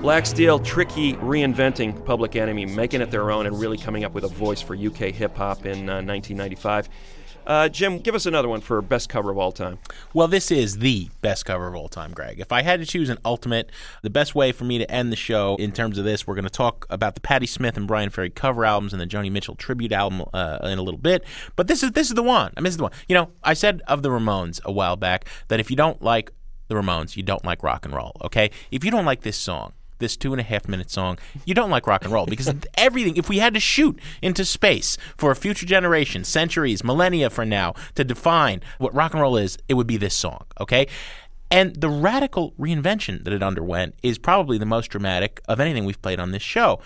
[0.00, 4.24] Black Steel, tricky reinventing Public Enemy, making it their own, and really coming up with
[4.24, 6.88] a voice for UK hip hop in uh, 1995.
[7.46, 9.78] Uh, Jim, give us another one for best cover of all time.
[10.12, 12.40] Well, this is the best cover of all time, Greg.
[12.40, 13.70] If I had to choose an ultimate,
[14.02, 16.44] the best way for me to end the show in terms of this, we're going
[16.44, 19.54] to talk about the Patti Smith and Bryan Ferry cover albums and the Joni Mitchell
[19.54, 21.24] tribute album uh, in a little bit.
[21.54, 22.52] But this is this is the one.
[22.56, 22.92] I mean, this is the one.
[23.08, 26.32] You know, I said of the Ramones a while back that if you don't like
[26.70, 28.16] the Ramones, you don't like rock and roll.
[28.22, 31.52] Okay, if you don't like this song, this two and a half minute song, you
[31.52, 35.30] don't like rock and roll because everything, if we had to shoot into space for
[35.30, 39.74] a future generation, centuries, millennia from now, to define what rock and roll is, it
[39.74, 40.86] would be this song, okay?
[41.50, 46.00] And the radical reinvention that it underwent is probably the most dramatic of anything we've
[46.00, 46.80] played on this show.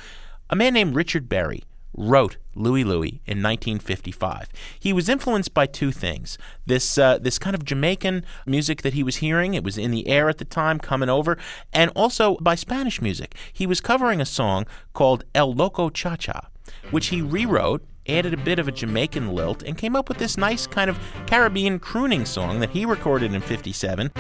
[0.51, 1.63] A man named Richard Berry
[1.97, 4.49] wrote Louie Louie in 1955.
[4.79, 9.03] He was influenced by two things: this uh, this kind of Jamaican music that he
[9.03, 11.37] was hearing, it was in the air at the time, coming over,
[11.73, 13.35] and also by Spanish music.
[13.53, 16.49] He was covering a song called El Loco Cha Cha,
[16.91, 17.85] which he rewrote.
[18.07, 20.99] Added a bit of a Jamaican lilt and came up with this nice kind of
[21.27, 24.11] Caribbean crooning song that he recorded in 57.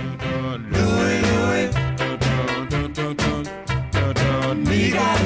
[4.64, 5.23] Me gotta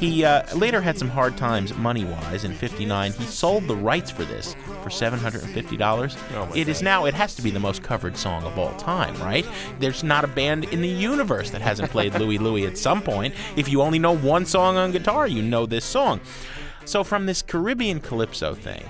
[0.00, 2.44] He uh, later had some hard times money wise.
[2.44, 6.16] In 59, he sold the rights for this for $750.
[6.34, 9.14] Oh it is now, it has to be the most covered song of all time,
[9.16, 9.46] right?
[9.78, 13.34] There's not a band in the universe that hasn't played Louie Louie at some point.
[13.56, 16.22] If you only know one song on guitar, you know this song.
[16.86, 18.82] So, from this Caribbean calypso thing,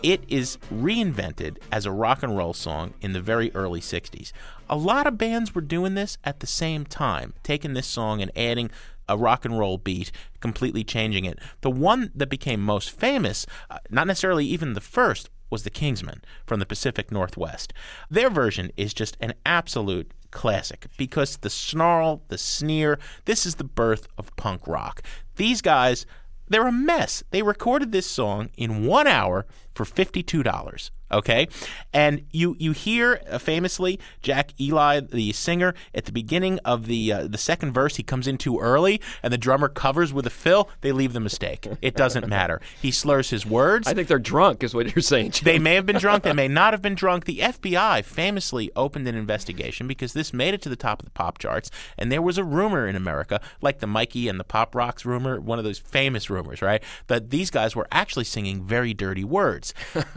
[0.00, 4.30] it is reinvented as a rock and roll song in the very early 60s.
[4.70, 8.30] A lot of bands were doing this at the same time, taking this song and
[8.36, 8.70] adding
[9.12, 10.10] a rock and roll beat,
[10.40, 11.38] completely changing it.
[11.60, 16.22] The one that became most famous, uh, not necessarily even the first, was the Kingsmen
[16.46, 17.72] from the Pacific Northwest.
[18.10, 23.64] Their version is just an absolute classic because the snarl, the sneer, this is the
[23.64, 25.02] birth of punk rock.
[25.36, 26.06] These guys,
[26.48, 27.22] they're a mess.
[27.30, 30.90] They recorded this song in one hour for $52.
[31.12, 31.48] Okay,
[31.92, 37.12] and you you hear uh, famously Jack Ely, the singer, at the beginning of the
[37.12, 40.30] uh, the second verse, he comes in too early, and the drummer covers with a
[40.30, 40.70] fill.
[40.80, 41.66] They leave the mistake.
[41.82, 42.60] It doesn't matter.
[42.80, 43.88] He slurs his words.
[43.88, 45.32] I think they're drunk, is what you're saying.
[45.32, 45.44] Jim.
[45.44, 46.24] They may have been drunk.
[46.24, 47.24] They may not have been drunk.
[47.24, 51.10] The FBI famously opened an investigation because this made it to the top of the
[51.12, 54.74] pop charts, and there was a rumor in America, like the Mikey and the Pop
[54.74, 56.82] Rocks rumor, one of those famous rumors, right?
[57.08, 59.74] That these guys were actually singing very dirty words.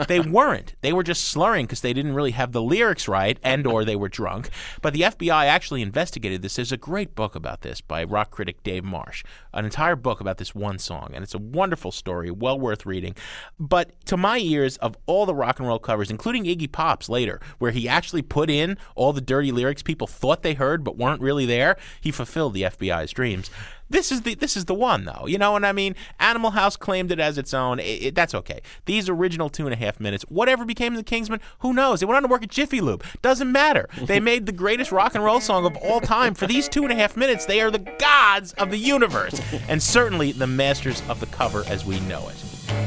[0.08, 0.74] they weren't.
[0.86, 3.96] They were just slurring because they didn't really have the lyrics right, and or they
[3.96, 4.52] were drunk.
[4.84, 6.58] But the FBI actually investigated this.
[6.58, 10.38] There's a great book about this by rock critic Dave Marsh, an entire book about
[10.38, 13.16] this one song, and it's a wonderful story, well worth reading.
[13.60, 17.42] But to my ears, of all the rock and roll covers, including Iggy Pop's later,
[17.58, 21.20] where he actually put in all the dirty lyrics people thought they heard but weren't
[21.20, 23.50] really there, he fulfilled the FBI's dreams.
[23.90, 25.96] This is the this is the one though, you know what I mean?
[26.20, 27.80] Animal House claimed it as its own.
[27.80, 28.62] It, it- that's okay.
[28.86, 32.00] These original two and a half minutes, whatever became the Kingsmen, who knows?
[32.00, 33.04] They went on to work at Jiffy Lube.
[33.22, 33.88] Doesn't matter.
[34.02, 36.34] They made the greatest rock and roll song of all time.
[36.34, 39.82] For these two and a half minutes, they are the gods of the universe, and
[39.84, 42.85] certainly the masters of the cover as we know it.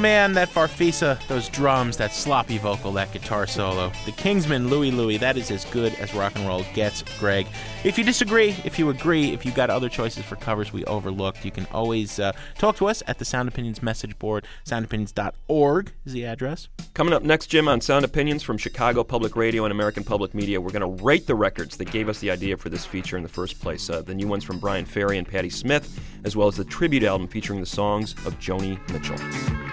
[0.00, 3.92] Man, that Farfisa, those drums, that sloppy vocal, that guitar solo.
[4.06, 7.46] The Kingsmen, Louie Louie, that is as good as rock and roll gets, Greg.
[7.84, 11.44] If you disagree, if you agree, if you've got other choices for covers we overlooked,
[11.44, 14.46] you can always uh, talk to us at the Sound Opinions message board.
[14.64, 16.68] Soundopinions.org is the address.
[16.94, 20.62] Coming up next, Jim, on Sound Opinions from Chicago Public Radio and American Public Media,
[20.62, 23.22] we're going to rate the records that gave us the idea for this feature in
[23.22, 23.90] the first place.
[23.90, 27.02] Uh, the new ones from Bryan Ferry and Patti Smith, as well as the tribute
[27.02, 29.69] album featuring the songs of Joni Mitchell.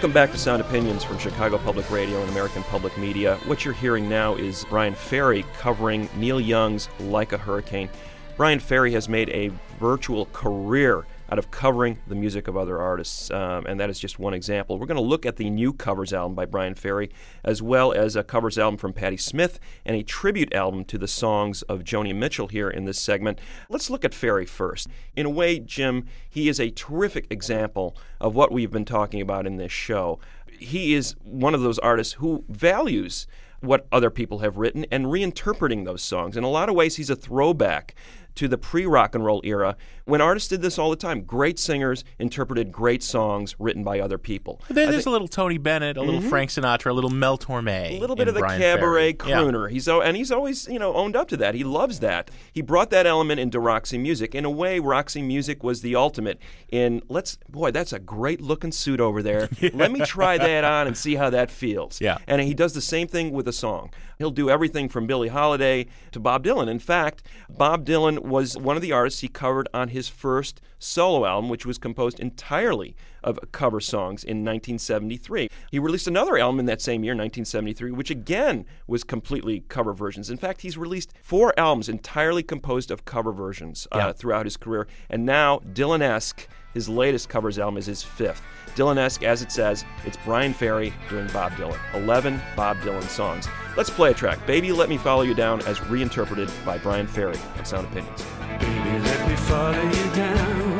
[0.00, 3.36] Welcome back to Sound Opinions from Chicago Public Radio and American Public Media.
[3.44, 7.90] What you're hearing now is Bryan Ferry covering Neil Young's Like a Hurricane.
[8.38, 13.30] Bryan Ferry has made a virtual career out of covering the music of other artists,
[13.30, 14.78] um, and that is just one example.
[14.78, 17.10] We're going to look at the new covers album by Bryan Ferry,
[17.44, 21.06] as well as a covers album from Patti Smith and a tribute album to the
[21.06, 23.38] songs of Joni Mitchell here in this segment.
[23.68, 24.88] Let's look at Ferry first.
[25.14, 29.46] In a way, Jim, he is a terrific example of what we've been talking about
[29.46, 30.18] in this show.
[30.58, 33.26] He is one of those artists who values
[33.60, 36.36] what other people have written and reinterpreting those songs.
[36.36, 37.94] In a lot of ways, he's a throwback
[38.36, 41.22] to the pre rock and roll era when artists did this all the time.
[41.22, 44.60] Great singers interpreted great songs written by other people.
[44.68, 46.28] There- there's think- a little Tony Bennett, a little Mhm.
[46.28, 47.90] Frank Sinatra, a little Mel Torme.
[47.96, 49.30] a little bit of the Bryan cabaret Ferry.
[49.30, 49.40] Yeah.
[49.40, 49.70] crooner.
[49.70, 51.54] He's al- and he's always you know owned up to that.
[51.54, 52.30] He loves that.
[52.52, 54.34] He brought that element into Roxy Music.
[54.34, 56.38] In a way, Roxy Music was the ultimate
[56.70, 59.48] in let's boy, that's a great looking suit over there.
[59.74, 62.00] Let me try that on and see how that feels.
[62.00, 62.18] Yeah.
[62.26, 63.90] And he does the same thing with a song.
[64.20, 66.68] He'll do everything from Billie Holiday to Bob Dylan.
[66.68, 71.24] In fact, Bob Dylan was one of the artists he covered on his first solo
[71.24, 72.94] album, which was composed entirely
[73.24, 75.48] of cover songs in 1973.
[75.70, 80.28] He released another album in that same year, 1973, which again was completely cover versions.
[80.28, 84.12] In fact, he's released four albums entirely composed of cover versions uh, Yeah.
[84.12, 84.86] throughout his career.
[85.08, 88.42] And now, Dylanesque, his latest covers album is his fifth.
[88.74, 91.78] Dylanesque, as it says, it's Bryan Ferry doing Bob Dylan.
[91.94, 93.48] 11 Bob Dylan songs.
[93.76, 94.44] Let's play a track.
[94.46, 98.24] Baby, Let Me Follow You Down, as reinterpreted by Brian Ferry on Sound Opinions.
[98.60, 100.78] Baby, let me follow you down.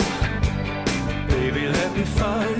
[1.29, 2.60] Baby, let me follow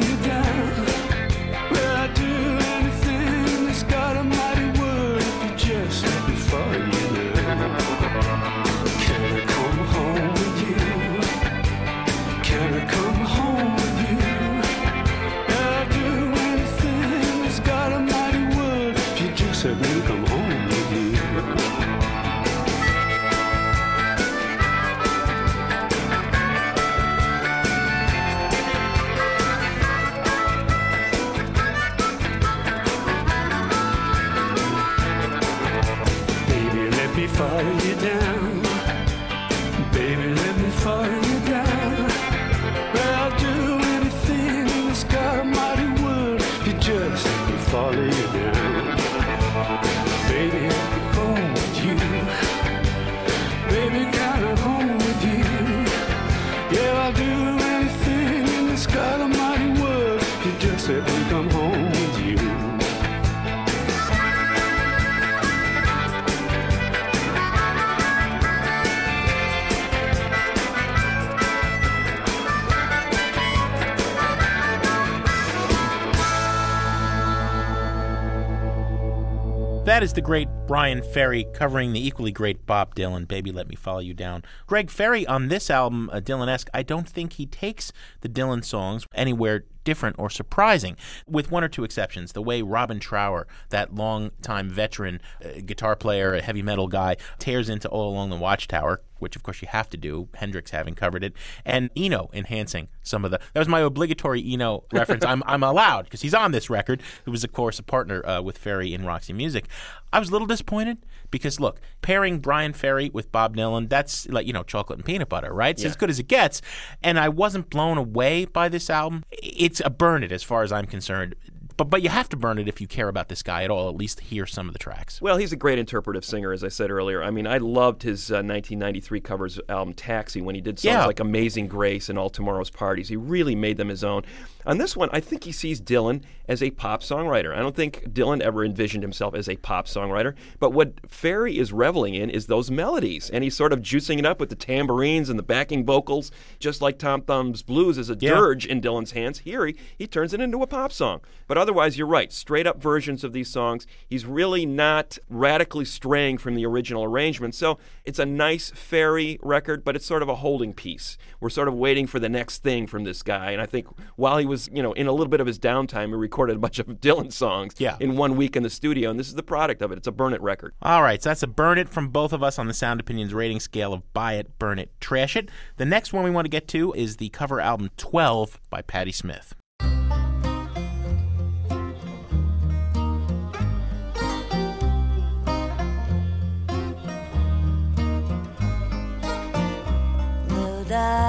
[80.01, 83.77] That is the great Bryan Ferry covering the equally great Bob Dylan, Baby Let Me
[83.77, 84.43] Follow You Down.
[84.67, 87.93] Greg Ferry on this album, uh, Dylanesque, I don't think he takes
[88.23, 90.97] the Dylan songs anywhere different or surprising,
[91.27, 92.33] with one or two exceptions.
[92.33, 97.69] The way Robin Trower, that long-time veteran uh, guitar player, a heavy metal guy, tears
[97.69, 101.23] into All Along the Watchtower, which of course you have to do, Hendrix having covered
[101.25, 101.33] it,
[101.65, 103.39] and Eno enhancing some of the.
[103.53, 105.25] That was my obligatory Eno reference.
[105.25, 108.43] I'm, I'm allowed because he's on this record, who was, of course, a partner uh,
[108.43, 109.67] with Ferry in Roxy Music.
[110.13, 110.99] I was a little disappointed
[111.31, 115.29] because, look, pairing Bryan Ferry with Bob Dylan, that's like, you know, chocolate and peanut
[115.29, 115.71] butter, right?
[115.71, 115.91] It's Yeah.
[115.91, 116.61] as good as it gets.
[117.03, 119.25] And I wasn't blown away by this album.
[119.31, 121.37] It's a burn it as far as I'm concerned.
[121.81, 123.89] But, but you have to burn it if you care about this guy at all,
[123.89, 125.23] at least hear some of the tracks.
[125.23, 127.23] Well, he's a great interpretive singer, as I said earlier.
[127.23, 131.07] I mean, I loved his uh, 1993 covers album Taxi when he did songs Yeah.
[131.07, 133.09] like Amazing Grace and All Tomorrow's Parties.
[133.09, 134.25] He really made them his own.
[134.67, 137.55] On this one, I think he sees Dylan as a pop songwriter.
[137.57, 141.73] I don't think Dylan ever envisioned himself as a pop songwriter, but what Ferry is
[141.73, 145.31] reveling in is those melodies, and he's sort of juicing it up with the tambourines
[145.31, 148.35] and the backing vocals, just like Tom Thumb's Blues is a Yeah.
[148.35, 149.39] dirge in Dylan's hands.
[149.39, 151.23] Here, he, he turns it into a pop song.
[151.47, 152.33] But otherwise, you're right.
[152.33, 153.87] Straight up versions of these songs.
[154.09, 157.55] He's really not radically straying from the original arrangement.
[157.55, 161.17] So it's a nice Ferry record, but it's sort of a holding piece.
[161.39, 163.53] We're sort of waiting for the next thing from this guy.
[163.53, 166.09] And I think while he was, you know, in a little bit of his downtime,
[166.09, 167.97] he recorded a bunch of Dylan songs Yeah.
[168.01, 169.11] in one week in the studio.
[169.11, 169.99] And this is the product of it.
[169.99, 170.75] It's a burn it record.
[170.83, 173.33] All right, so that's a burn it from both of us on the Sound Opinions
[173.33, 175.49] rating scale of buy it, burn it, trash it.
[175.77, 179.13] The next one we want to get to is the cover album 12 by Patti
[179.13, 179.55] Smith.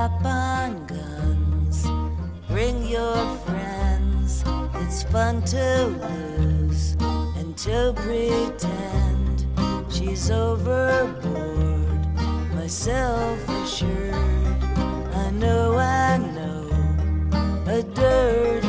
[0.01, 1.85] Up on guns.
[2.47, 4.43] Bring your friends.
[4.81, 6.95] It's fun to lose
[7.37, 9.45] and to pretend
[9.93, 12.01] she's overboard.
[12.55, 14.63] Myself assured.
[15.23, 16.63] I know, I know.
[17.67, 18.61] A dirty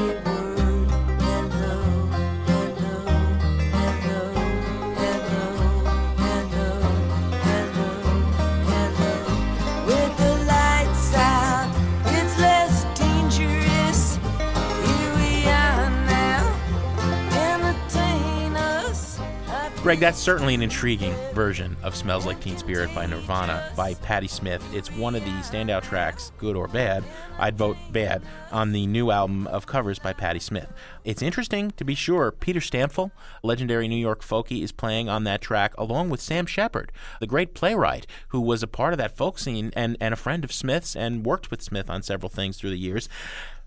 [19.92, 24.26] Greg, that's certainly an intriguing version of Smells Like Teen Spirit by Nirvana by Patti
[24.26, 24.64] Smith.
[24.72, 27.04] It's one of the standout tracks, good or bad.
[27.38, 30.72] I'd vote bad on the new album of covers by Patti Smith.
[31.04, 32.32] It's interesting, to be sure.
[32.32, 33.10] Peter Stampfel,
[33.42, 36.90] legendary New York folkie, is playing on that track along with Sam Shepard,
[37.20, 40.42] the great playwright who was a part of that folk scene and, and a friend
[40.42, 43.10] of Smith's and worked with Smith on several things through the years.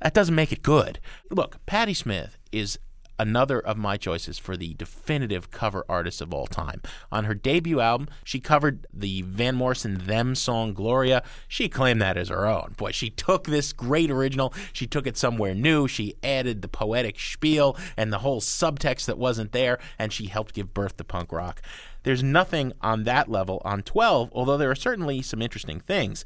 [0.02, 1.00] That doesn't make it good.
[1.30, 2.80] Look, Patti Smith is
[3.20, 6.82] another of my choices for the definitive cover artist of all time.
[7.11, 11.24] On her debut album, she covered the Van Morrison Them song Gloria.
[11.47, 12.74] She claimed that as her own.
[12.78, 17.20] Boy, she took this great original, she took it somewhere new, she added the poetic
[17.20, 21.32] spiel and the whole subtext that wasn't there, and she helped give birth to punk
[21.32, 21.61] rock.
[22.03, 26.24] There's nothing on that level on 12, although there are certainly some interesting things.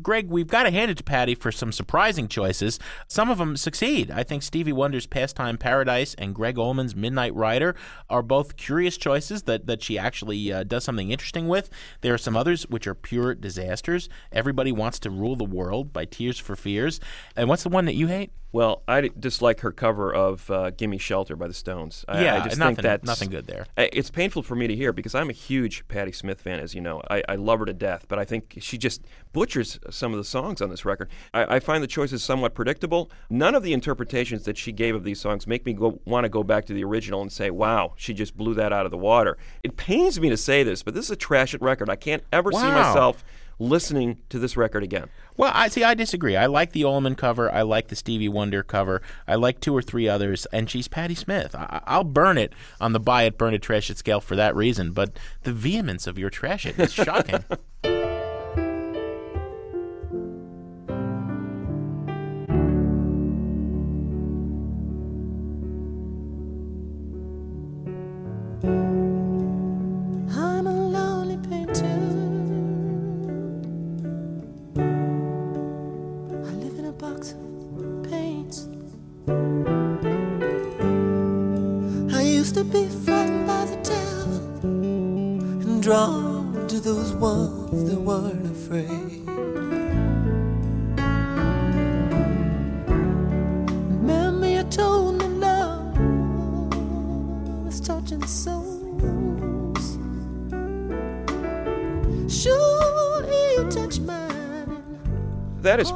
[0.00, 2.78] Greg, we've got to hand it to Patti for some surprising choices.
[3.08, 4.10] Some of them succeed.
[4.10, 7.74] I think Stevie Wonder's Pastime Paradise and Gregg Allman's Midnight Rider
[8.08, 11.68] are both curious choices that, that she actually uh, does something interesting with.
[12.00, 14.08] There are some others which are pure disasters.
[14.30, 17.00] Everybody Wants to Rule the World by Tears for Fears.
[17.36, 18.32] And what's the one that you hate?
[18.52, 22.04] Well, I dislike her cover of uh, "Gimme Shelter" by the Stones.
[22.06, 23.66] I, Yeah, I just nothing- think that's nothing good there.
[23.78, 26.82] It's painful for me to hear because I'm a huge Patti Smith fan, as you
[26.82, 27.00] know.
[27.10, 30.24] I, I love her to death, but I think she just butchers some of the
[30.24, 31.08] songs on this record.
[31.32, 33.10] I, I find the choices somewhat predictable.
[33.30, 36.28] None of the interpretations that she gave of these songs make me go want to
[36.28, 38.98] go back to the original and say, "Wow, she just blew that out of the
[38.98, 41.88] water." It pains me to say this, but this is a trash record.
[41.88, 43.24] I can't ever see myself
[43.62, 45.08] listening to this record again.
[45.36, 45.82] Well, I see.
[45.82, 46.36] I disagree.
[46.36, 47.50] I like the Allman cover.
[47.50, 49.00] I like the Stevie Wonder cover.
[49.26, 51.54] I like two or three others, and she's Patti Smith.
[51.54, 54.54] I, I'll burn it on the buy it, burn it, trash it scale for that
[54.54, 54.92] reason.
[54.92, 57.44] But the vehemence of your trash it is shocking.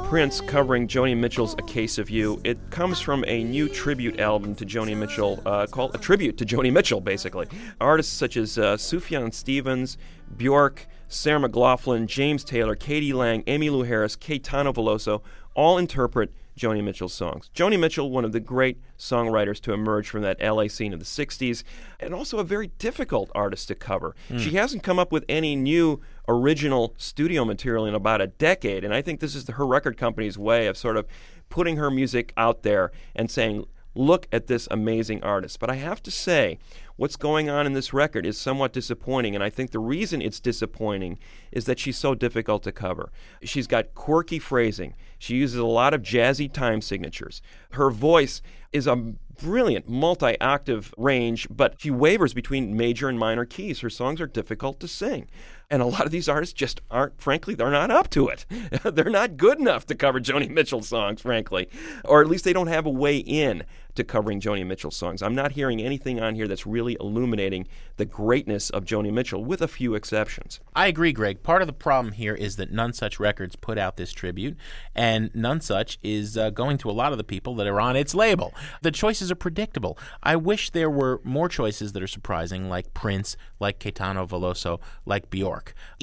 [0.09, 2.41] Prince covering Joni Mitchell's A Case of You.
[2.45, 6.45] It comes from a new tribute album to Joni Mitchell uh, called A Tribute to
[6.47, 7.49] Joni Mitchell, basically.
[7.81, 9.99] Artists such as uh, Sufjan Stevens,
[10.37, 13.13] Bjork, Sarah McLachlan, James Taylor, k.d.
[13.15, 15.23] lang, Amy Lou Harris, Caetano Veloso
[15.57, 17.51] all interpret Joni Mitchell's songs.
[17.55, 21.05] Joni Mitchell, one of the great songwriters to emerge from that LA scene of the
[21.05, 21.63] 60s,
[22.01, 24.15] and also a very difficult artist to cover.
[24.31, 24.41] Mm.
[24.41, 28.95] She hasn't come up with any new original studio material in about a decade, and
[28.95, 31.07] I think this is the, her record company's way of sort of
[31.49, 35.59] putting her music out there and saying, look at this amazing artist.
[35.59, 36.59] But I have to say,
[36.97, 40.41] what's going on in this record is somewhat disappointing, and I think the reason it's
[40.41, 41.19] disappointing
[41.51, 43.11] is that she's so difficult to cover.
[43.43, 47.43] She's got quirky phrasing, she uses a lot of jazzy time signatures.
[47.73, 48.43] Her voice
[48.73, 48.97] is a
[49.41, 53.81] brilliant multi octave range, but she wavers between major and minor keys.
[53.81, 55.29] Her songs are difficult to sing.
[55.69, 58.47] And a lot of these artists just aren't, frankly, they're not up to it.
[58.85, 61.69] they're not good enough to cover Joni Mitchell songs, frankly.
[62.05, 63.65] Or at least they don't have a way in
[63.97, 65.23] to covering Joni Mitchell songs.
[65.23, 69.61] I'm not hearing anything on here that's really illuminating the greatness of Joni Mitchell, with
[69.61, 70.61] a few exceptions.
[70.75, 71.43] I agree, Greg.
[71.43, 74.57] Part of the problem here is that Nonesuch Records put out this tribute,
[74.95, 78.15] and Nonesuch is uh, going to a lot of the people that are on its
[78.15, 78.55] label.
[78.83, 79.99] The choices are predictable.
[80.23, 85.31] I wish there were more choices that are surprising, like Prince, like Caetano Veloso, like
[85.31, 85.56] Bjork.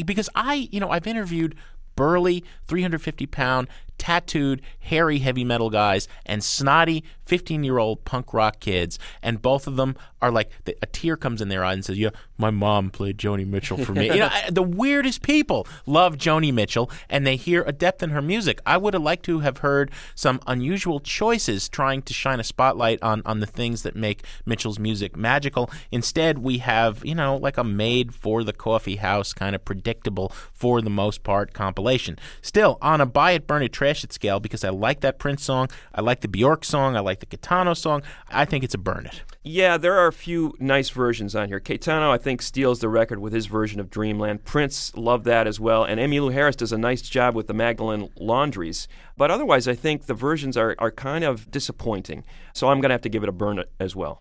[0.06, 1.56] Because I, you know, I've interviewed
[1.96, 8.60] burly, 350 pound, tattooed, hairy heavy metal guys and snotty 15 year old punk rock
[8.60, 9.00] kids.
[9.22, 10.50] And both of them are like,
[10.82, 13.94] a tear comes in their eye and says, Yeah, my mom played Joni Mitchell for
[13.94, 14.08] me.
[14.08, 18.12] you know, I- the weirdest people love Joni Mitchell and they hear a depth in
[18.12, 18.60] her music.
[18.66, 23.02] I would have liked to have heard some unusual choices trying to shine a spotlight
[23.02, 25.70] on, on the things that make Mitchell's music magical.
[25.92, 30.32] Instead, we have, you know, like a made for the coffee house kind of predictable,
[30.52, 32.18] for the most part, compilation.
[32.42, 35.44] Still, on a buy it, burn it, trash it scale, because I like that Prince
[35.44, 38.78] song, I like the Bjork song, I like the Caetano song, I think it's a
[38.78, 39.24] burn it.
[39.44, 41.60] Yeah, there are a few nice versions on here.
[41.60, 44.46] Caetano, I think, steals the record with his version of Dreamland.
[44.46, 45.84] Prince loved that as well.
[45.84, 48.88] And Emmylou Harris does a nice job with the Magdalene Laundries.
[49.18, 52.24] But otherwise, I think the versions are, are kind of disappointing.
[52.54, 54.20] So I'm going to have to give it a burn it as well.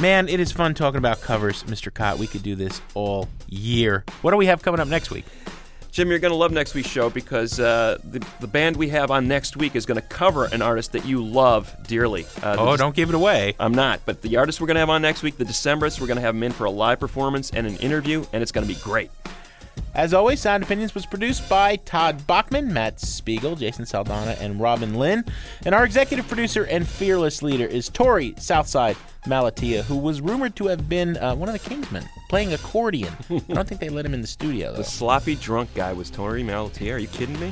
[0.00, 1.92] Man, it is fun talking about covers, Mr.
[1.92, 2.18] Kot.
[2.18, 4.04] We could do this all year.
[4.22, 5.26] What do we have coming up next week?
[5.92, 9.10] Jim, you're going to love next week's show because uh, the, the band we have
[9.10, 12.26] on next week is going to cover an artist that you love dearly.
[12.42, 13.54] Uh, Oh, don't give it away.
[13.58, 14.00] I'm not.
[14.06, 16.22] But the artist we're going to have on next week, the Decemberists, we're going to
[16.22, 18.78] have them in for a live performance and an interview, and it's going to be
[18.80, 19.10] great.
[19.94, 24.94] As always, Sound Opinions was produced by Todd Bachman, Matt Spiegel, Jason Saldanha, and Robin
[24.94, 25.24] Linn.
[25.66, 28.96] And our executive producer and fearless leader is Torey Southside
[29.26, 33.12] Malatia, who was rumored to have been uh, one of the Kingsmen playing accordion.
[33.30, 34.78] I don't think they let him in the studio, though.
[34.78, 36.94] The sloppy drunk guy was Torey Malatia.
[36.94, 37.50] Are you kidding me?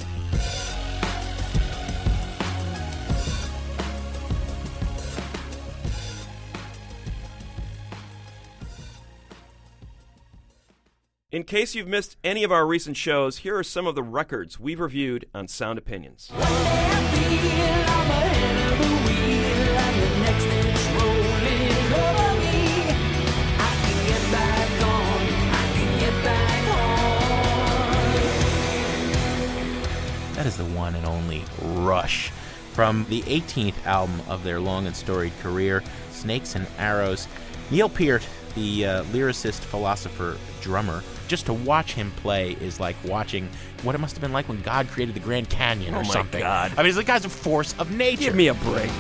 [11.31, 14.59] In case you've missed any of our recent shows, here are some of the records
[14.59, 16.31] we've reviewed on Sound Opinions.
[30.33, 32.31] That is the one and only Rush.
[32.73, 37.29] From the 18th album of their long and storied career, Snakes and Arrows,
[37.71, 43.49] Neil Peart, the uh, lyricist, philosopher, drummer, just to watch him play is like watching
[43.83, 46.09] what it must have been like when God created the Grand Canyon Oh or my
[46.13, 46.41] something.
[46.41, 46.73] God.
[46.77, 48.23] I mean, the guy's a force of nature.
[48.25, 48.91] Give me a break.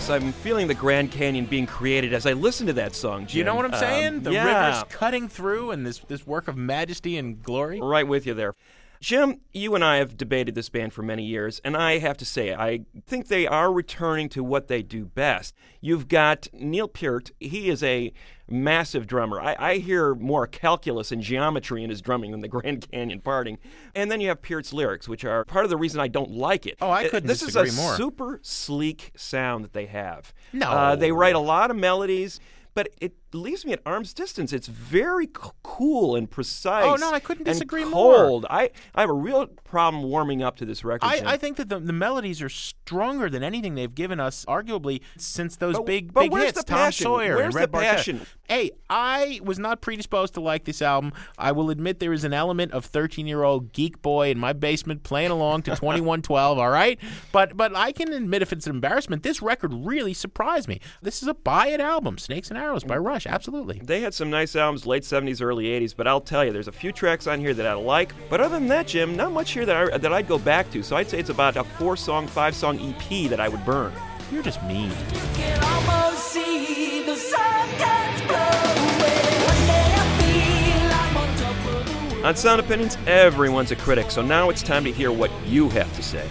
[0.00, 3.26] Yes, I'm feeling the Grand Canyon being created as I listen to that song.
[3.26, 4.22] Do you know what I'm Um, saying?
[4.22, 4.46] The yeah.
[4.78, 7.82] river's cutting through and this, this work of majesty and glory.
[7.82, 8.54] Right with you there.
[9.00, 12.26] Jim, you and I have debated this band for many years, and I have to
[12.26, 15.54] say, I think they are returning to what they do best.
[15.80, 17.30] You've got Neil Peart.
[17.40, 18.12] He is a
[18.46, 19.40] massive drummer.
[19.40, 23.56] I, I hear more calculus and geometry in his drumming than the Grand Canyon parting.
[23.94, 26.66] And then you have Peart's lyrics, which are part of the reason I don't like
[26.66, 26.76] it.
[26.82, 27.96] Oh, I Uh, couldn't This is a more.
[27.96, 30.34] super sleek sound that they have.
[30.52, 30.68] No.
[30.68, 32.38] Uh, they write a lot of melodies,
[32.74, 34.52] but it leaves me at arm's distance.
[34.52, 36.84] It's very c- cool and precise.
[36.84, 38.14] Oh, no, I couldn't and disagree more.
[38.16, 38.46] cold.
[38.50, 41.06] I, I have a real problem warming up to this record.
[41.06, 45.00] I, I think that the, the melodies are stronger than anything they've given us, arguably
[45.16, 46.90] since those But- big but big where's hits, the Tom?
[46.92, 47.80] Sawyer Where's and the Red Barchetta.
[47.96, 48.20] passion?
[48.48, 51.12] Hey, I was not predisposed to like this album.
[51.38, 54.52] I will admit there is an element of 13 year old geek boy in my
[54.52, 56.58] basement playing along to 2112.
[56.58, 56.98] All right,
[57.30, 60.80] but but I can admit if it's an embarrassment, this record really surprised me.
[61.00, 63.19] This is a buy it album, Snakes and Arrows by Rush.
[63.26, 63.80] Absolutely.
[63.82, 66.72] They had some nice albums, late 70s, early 80s, but I'll tell you, there's a
[66.72, 68.12] few tracks on here that I like.
[68.28, 70.82] But other than that, Jim, not much here that, I, that I'd go back to.
[70.82, 73.92] So I'd say it's about a four song, five song EP that I would burn.
[74.30, 74.90] You're just mean.
[75.34, 79.20] can almost see the sun gets blow away.
[79.46, 82.26] One day I feel I'm on top of the world.
[82.26, 85.94] On Sound Opinions, everyone's a critic, so now it's time to hear what you have
[85.96, 86.28] to say.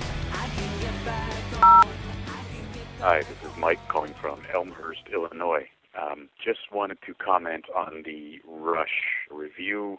[3.02, 5.68] Hi, this is Mike calling from Elmhurst, Illinois.
[6.00, 8.88] Um, just wanted to comment on the Rush
[9.32, 9.98] review,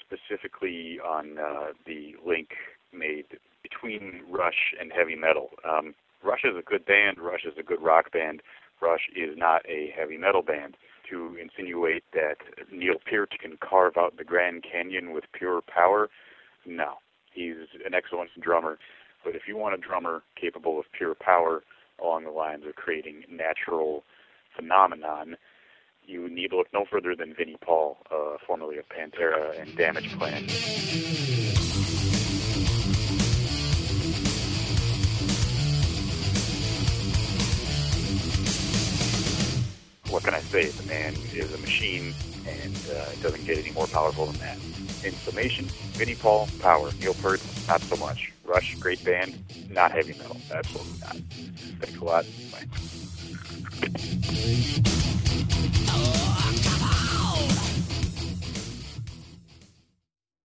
[0.00, 2.50] specifically on uh, the link
[2.92, 3.26] made
[3.62, 5.50] between Rush and heavy metal.
[5.68, 5.94] Um,
[6.24, 7.18] Rush is a good band.
[7.18, 8.42] Rush is a good rock band.
[8.80, 10.76] Rush is not a heavy metal band.
[11.10, 12.36] To insinuate that
[12.70, 16.08] Neil Peart can carve out the Grand Canyon with pure power,
[16.64, 16.94] no.
[17.34, 18.78] He's an excellent drummer,
[19.24, 21.62] but if you want a drummer capable of pure power
[22.02, 24.04] along the lines of creating natural
[24.56, 25.36] phenomenon,
[26.04, 30.10] you need to look no further than Vinnie Paul, uh, formerly of Pantera and Damage
[30.18, 30.44] Plan.
[40.10, 40.66] What can I say?
[40.66, 42.14] The man is a machine,
[42.46, 44.58] and uh, it doesn't get any more powerful than that.
[45.06, 46.90] In summation, Vinnie Paul, power.
[47.00, 48.30] Neil Peart, not so much.
[48.44, 50.36] Rush, great band, not heavy metal.
[50.52, 51.16] Absolutely not.
[51.80, 52.26] Thanks a lot.
[52.52, 53.01] Bye.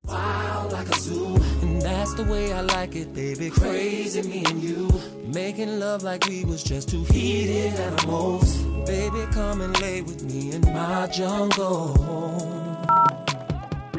[0.04, 3.52] Wild like a zoo, and that's the way I like it, baby.
[3.52, 4.90] Crazy me and you,
[5.26, 8.58] making love like we was just two heated animals.
[8.88, 11.94] Baby, come and lay with me in my jungle.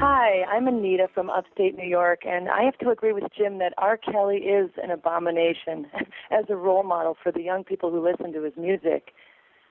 [0.00, 3.74] Hi, I'm Anita from upstate New York, and I have to agree with Jim that
[3.78, 3.96] R.
[3.96, 5.86] Kelly is an abomination
[6.30, 9.12] as a role model for the young people who listen to his music.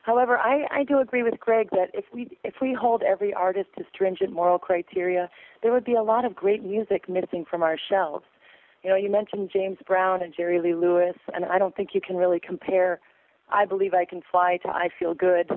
[0.08, 3.68] However, I, I do agree with Greg that if we if we hold every artist
[3.78, 5.30] to stringent moral criteria,
[5.62, 8.24] there would be a lot of great music missing from our shelves.
[8.84, 11.99] You know, you mentioned James Brown and Jerry Lee Lewis, and I don't think you
[11.99, 13.01] can really compare
[13.49, 15.51] I Believe I Can Fly to I Feel Good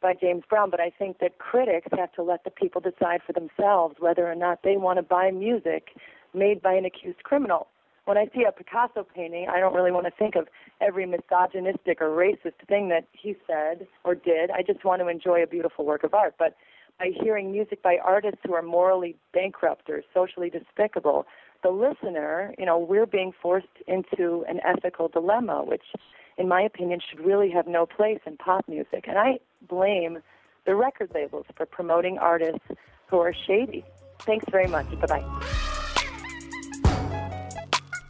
[0.00, 3.32] by James Brown, but I think that critics have to let the people decide for
[3.32, 5.88] themselves whether or not they want to buy music
[6.32, 7.66] made by an accused criminal.
[8.06, 10.46] When I see a Picasso painting, I don't really want to think of
[10.80, 14.50] every misogynistic or racist thing that he said or did.
[14.52, 16.36] I just want to enjoy a beautiful work of art.
[16.38, 16.56] But
[17.00, 21.26] by hearing music by artists who are morally bankrupt or socially despicable,
[21.64, 25.84] the listener, you know, we're being forced into an ethical dilemma, which,
[26.38, 29.06] in my opinion, should really have no place in pop music.
[29.08, 30.18] And I blame
[30.64, 32.68] the record labels for promoting artists
[33.08, 33.84] who are shady.
[34.20, 34.88] Thanks very much.
[35.00, 35.62] Bye bye.